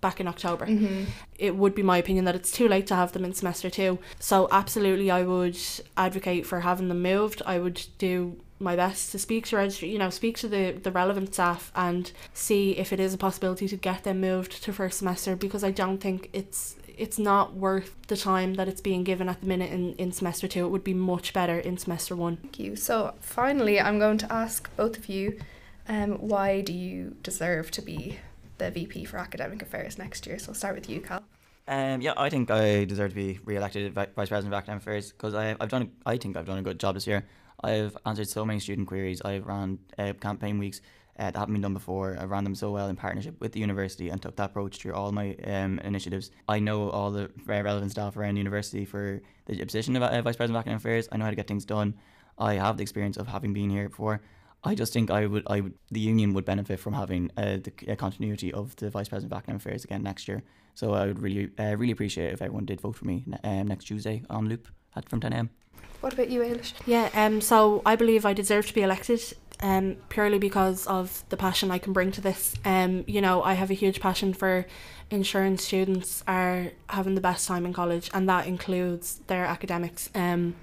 back 0.01 0.19
in 0.19 0.27
October 0.27 0.65
Mm-hmm. 0.65 1.03
it 1.37 1.55
would 1.55 1.75
be 1.75 1.83
my 1.83 1.97
opinion 1.99 2.25
that 2.25 2.33
it's 2.35 2.51
too 2.51 2.67
late 2.67 2.87
to 2.87 2.95
have 2.95 3.11
them 3.11 3.23
in 3.23 3.33
semester 3.33 3.69
two. 3.69 3.99
So 4.19 4.47
absolutely, 4.51 5.11
I 5.11 5.21
would 5.23 5.57
advocate 5.95 6.45
for 6.47 6.61
having 6.61 6.87
them 6.87 7.01
moved. 7.03 7.41
I 7.45 7.59
would 7.59 7.79
do 7.99 8.37
my 8.61 8.75
best 8.75 9.11
to 9.11 9.19
speak 9.19 9.47
to 9.47 9.57
registry, 9.57 9.89
you 9.89 9.97
know, 9.97 10.09
speak 10.09 10.37
to 10.39 10.47
the 10.47 10.71
the 10.71 10.91
relevant 10.91 11.33
staff 11.33 11.71
and 11.75 12.11
see 12.33 12.77
if 12.77 12.93
it 12.93 12.99
is 12.99 13.13
a 13.13 13.17
possibility 13.17 13.67
to 13.67 13.75
get 13.75 14.03
them 14.03 14.21
moved 14.21 14.63
to 14.63 14.73
first 14.73 14.99
semester 14.99 15.35
because 15.35 15.63
I 15.63 15.71
don't 15.71 15.99
think 15.99 16.29
it's 16.33 16.75
it's 16.97 17.17
not 17.17 17.55
worth 17.55 17.95
the 18.07 18.17
time 18.17 18.53
that 18.55 18.67
it's 18.67 18.81
being 18.81 19.03
given 19.03 19.27
at 19.27 19.41
the 19.41 19.47
minute 19.47 19.71
in, 19.71 19.93
in 19.93 20.11
semester 20.11 20.47
two. 20.47 20.65
It 20.65 20.69
would 20.69 20.83
be 20.83 20.93
much 20.93 21.33
better 21.33 21.57
in 21.57 21.77
semester 21.77 22.15
one. 22.15 22.37
Thank 22.37 22.59
you. 22.59 22.75
So 22.75 23.15
finally, 23.19 23.79
I'm 23.79 23.99
going 23.99 24.17
to 24.19 24.31
ask 24.31 24.69
both 24.75 24.97
of 24.97 25.09
you, 25.09 25.39
um, 25.87 26.11
why 26.19 26.61
do 26.61 26.73
you 26.73 27.15
deserve 27.23 27.71
to 27.71 27.81
be 27.81 28.19
the 28.57 28.69
VP 28.69 29.05
for 29.05 29.17
Academic 29.17 29.61
Affairs 29.61 29.97
next 29.97 30.27
year? 30.27 30.37
So 30.37 30.49
I'll 30.49 30.55
start 30.55 30.75
with 30.75 30.89
you, 30.89 31.01
Cal. 31.01 31.23
Um, 31.67 32.01
yeah, 32.01 32.13
I 32.17 32.29
think 32.29 32.51
I 32.51 32.85
deserve 32.85 33.11
to 33.11 33.15
be 33.15 33.39
re-elected 33.45 33.93
vice 33.93 34.09
president 34.13 34.47
of 34.47 34.53
academic 34.53 34.81
affairs 34.81 35.11
because 35.11 35.33
I've 35.33 35.69
done. 35.69 35.89
A, 36.05 36.09
I 36.09 36.17
think 36.17 36.35
I've 36.35 36.45
done 36.45 36.57
a 36.57 36.61
good 36.61 36.79
job 36.79 36.95
this 36.95 37.07
year. 37.07 37.25
I've 37.63 37.97
answered 38.05 38.29
so 38.29 38.45
many 38.45 38.59
student 38.59 38.87
queries. 38.87 39.21
I've 39.21 39.45
ran 39.45 39.79
uh, 39.97 40.13
campaign 40.13 40.57
weeks 40.59 40.81
uh, 41.19 41.25
that 41.25 41.37
haven't 41.37 41.53
been 41.53 41.61
done 41.61 41.73
before. 41.73 42.17
I 42.19 42.23
ran 42.23 42.43
them 42.43 42.55
so 42.55 42.71
well 42.71 42.87
in 42.87 42.95
partnership 42.95 43.39
with 43.39 43.51
the 43.51 43.59
university 43.59 44.09
and 44.09 44.21
took 44.21 44.35
that 44.37 44.51
approach 44.51 44.77
through 44.77 44.93
all 44.93 45.11
my 45.11 45.35
um, 45.43 45.79
initiatives. 45.79 46.31
I 46.47 46.59
know 46.59 46.89
all 46.89 47.11
the 47.11 47.29
relevant 47.45 47.91
staff 47.91 48.17
around 48.17 48.35
the 48.35 48.39
university 48.39 48.85
for 48.85 49.21
the 49.45 49.63
position 49.63 49.95
of 49.95 50.03
uh, 50.03 50.21
vice 50.21 50.35
president 50.35 50.57
of 50.57 50.61
academic 50.61 50.81
affairs. 50.81 51.07
I 51.11 51.17
know 51.17 51.25
how 51.25 51.29
to 51.29 51.35
get 51.35 51.47
things 51.47 51.65
done. 51.65 51.95
I 52.37 52.55
have 52.55 52.77
the 52.77 52.83
experience 52.83 53.17
of 53.17 53.27
having 53.27 53.53
been 53.53 53.69
here 53.69 53.89
before. 53.89 54.21
I 54.63 54.75
just 54.75 54.93
think 54.93 55.09
I 55.09 55.25
would, 55.25 55.43
I 55.47 55.61
would, 55.61 55.73
the 55.89 55.99
union 55.99 56.33
would 56.33 56.45
benefit 56.45 56.79
from 56.79 56.93
having 56.93 57.31
uh, 57.35 57.57
the 57.57 57.73
uh, 57.89 57.95
continuity 57.95 58.53
of 58.53 58.75
the 58.77 58.89
vice 58.89 59.09
president 59.09 59.33
of 59.33 59.37
academic 59.37 59.61
affairs 59.61 59.83
again 59.83 60.03
next 60.03 60.27
year. 60.27 60.43
So 60.75 60.93
I 60.93 61.07
would 61.07 61.19
really, 61.19 61.49
uh, 61.59 61.75
really 61.75 61.91
appreciate 61.91 62.33
if 62.33 62.41
everyone 62.41 62.65
did 62.65 62.79
vote 62.79 62.95
for 62.95 63.05
me 63.05 63.25
um, 63.43 63.67
next 63.67 63.85
Tuesday 63.85 64.23
on 64.29 64.47
Loop 64.47 64.67
at 64.95 65.09
from 65.09 65.19
10 65.19 65.33
a.m. 65.33 65.49
What 66.01 66.13
about 66.13 66.29
you, 66.29 66.41
Ailish? 66.41 66.73
Yeah, 66.85 67.09
um, 67.13 67.41
so 67.41 67.81
I 67.85 67.95
believe 67.95 68.25
I 68.25 68.33
deserve 68.33 68.67
to 68.67 68.73
be 68.73 68.81
elected 68.81 69.21
um, 69.61 69.97
purely 70.09 70.39
because 70.39 70.87
of 70.87 71.23
the 71.29 71.37
passion 71.37 71.71
I 71.71 71.77
can 71.77 71.93
bring 71.93 72.11
to 72.13 72.21
this. 72.21 72.55
Um, 72.65 73.03
you 73.07 73.21
know, 73.21 73.43
I 73.43 73.53
have 73.53 73.69
a 73.69 73.75
huge 73.75 73.99
passion 73.99 74.33
for 74.33 74.65
ensuring 75.11 75.57
students 75.57 76.23
are 76.27 76.71
having 76.87 77.15
the 77.15 77.21
best 77.21 77.47
time 77.47 77.65
in 77.65 77.73
college, 77.73 78.09
and 78.13 78.27
that 78.29 78.47
includes 78.47 79.19
their 79.27 79.45
academics. 79.45 80.09
Um, 80.15 80.55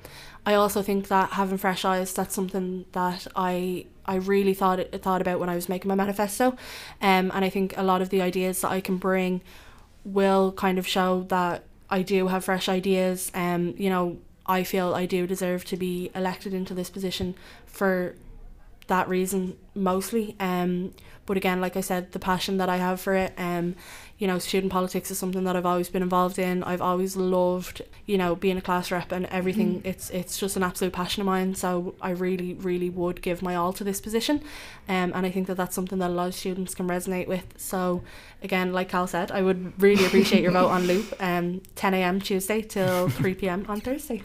I 0.44 0.54
also 0.54 0.82
think 0.82 1.08
that 1.08 1.30
having 1.30 1.58
fresh 1.58 1.84
eyes, 1.84 2.12
that's 2.12 2.34
something 2.34 2.86
that 2.92 3.26
I 3.36 3.86
I 4.06 4.16
really 4.16 4.54
thought 4.54 4.80
thought 5.02 5.20
about 5.20 5.38
when 5.38 5.48
I 5.48 5.54
was 5.54 5.68
making 5.68 5.88
my 5.88 5.94
manifesto, 5.94 6.56
um, 7.02 7.30
and 7.32 7.44
I 7.44 7.50
think 7.50 7.76
a 7.76 7.82
lot 7.82 8.02
of 8.02 8.08
the 8.08 8.22
ideas 8.22 8.62
that 8.62 8.72
I 8.72 8.80
can 8.80 8.96
bring 8.96 9.42
will 10.04 10.52
kind 10.52 10.78
of 10.78 10.88
show 10.88 11.24
that 11.28 11.64
I 11.90 12.02
do 12.02 12.28
have 12.28 12.44
fresh 12.44 12.68
ideas. 12.68 13.30
Um, 13.34 13.74
you 13.76 13.90
know, 13.90 14.18
I 14.48 14.64
feel 14.64 14.94
I 14.94 15.04
do 15.06 15.26
deserve 15.26 15.64
to 15.66 15.76
be 15.76 16.10
elected 16.14 16.54
into 16.54 16.74
this 16.74 16.88
position 16.88 17.34
for 17.66 18.14
that 18.88 19.08
reason 19.08 19.56
mostly. 19.74 20.36
Um, 20.40 20.92
but 21.28 21.36
again, 21.36 21.60
like 21.60 21.76
I 21.76 21.82
said, 21.82 22.12
the 22.12 22.18
passion 22.18 22.56
that 22.56 22.70
I 22.70 22.78
have 22.78 23.02
for 23.02 23.14
it, 23.14 23.34
um, 23.36 23.76
you 24.16 24.26
know, 24.26 24.38
student 24.38 24.72
politics 24.72 25.10
is 25.10 25.18
something 25.18 25.44
that 25.44 25.56
I've 25.56 25.66
always 25.66 25.90
been 25.90 26.02
involved 26.02 26.38
in. 26.38 26.64
I've 26.64 26.80
always 26.80 27.16
loved, 27.16 27.82
you 28.06 28.16
know, 28.16 28.34
being 28.34 28.56
a 28.56 28.62
class 28.62 28.90
rep 28.90 29.12
and 29.12 29.26
everything. 29.26 29.82
It's 29.84 30.08
it's 30.08 30.38
just 30.38 30.56
an 30.56 30.62
absolute 30.62 30.94
passion 30.94 31.20
of 31.20 31.26
mine. 31.26 31.54
So 31.54 31.94
I 32.00 32.10
really, 32.10 32.54
really 32.54 32.88
would 32.88 33.20
give 33.20 33.42
my 33.42 33.54
all 33.56 33.74
to 33.74 33.84
this 33.84 34.00
position, 34.00 34.42
um, 34.88 35.12
and 35.14 35.26
I 35.26 35.30
think 35.30 35.46
that 35.48 35.58
that's 35.58 35.74
something 35.74 35.98
that 35.98 36.08
a 36.08 36.14
lot 36.14 36.28
of 36.28 36.34
students 36.34 36.74
can 36.74 36.88
resonate 36.88 37.28
with. 37.28 37.44
So 37.58 38.02
again, 38.42 38.72
like 38.72 38.88
Cal 38.88 39.06
said, 39.06 39.30
I 39.30 39.42
would 39.42 39.80
really 39.80 40.06
appreciate 40.06 40.42
your 40.42 40.52
vote 40.52 40.68
on 40.68 40.86
Loop, 40.86 41.14
um, 41.20 41.60
10 41.76 41.92
a.m. 41.92 42.20
Tuesday 42.20 42.62
till 42.62 43.10
3 43.10 43.34
p.m. 43.34 43.66
on 43.68 43.82
Thursday. 43.82 44.22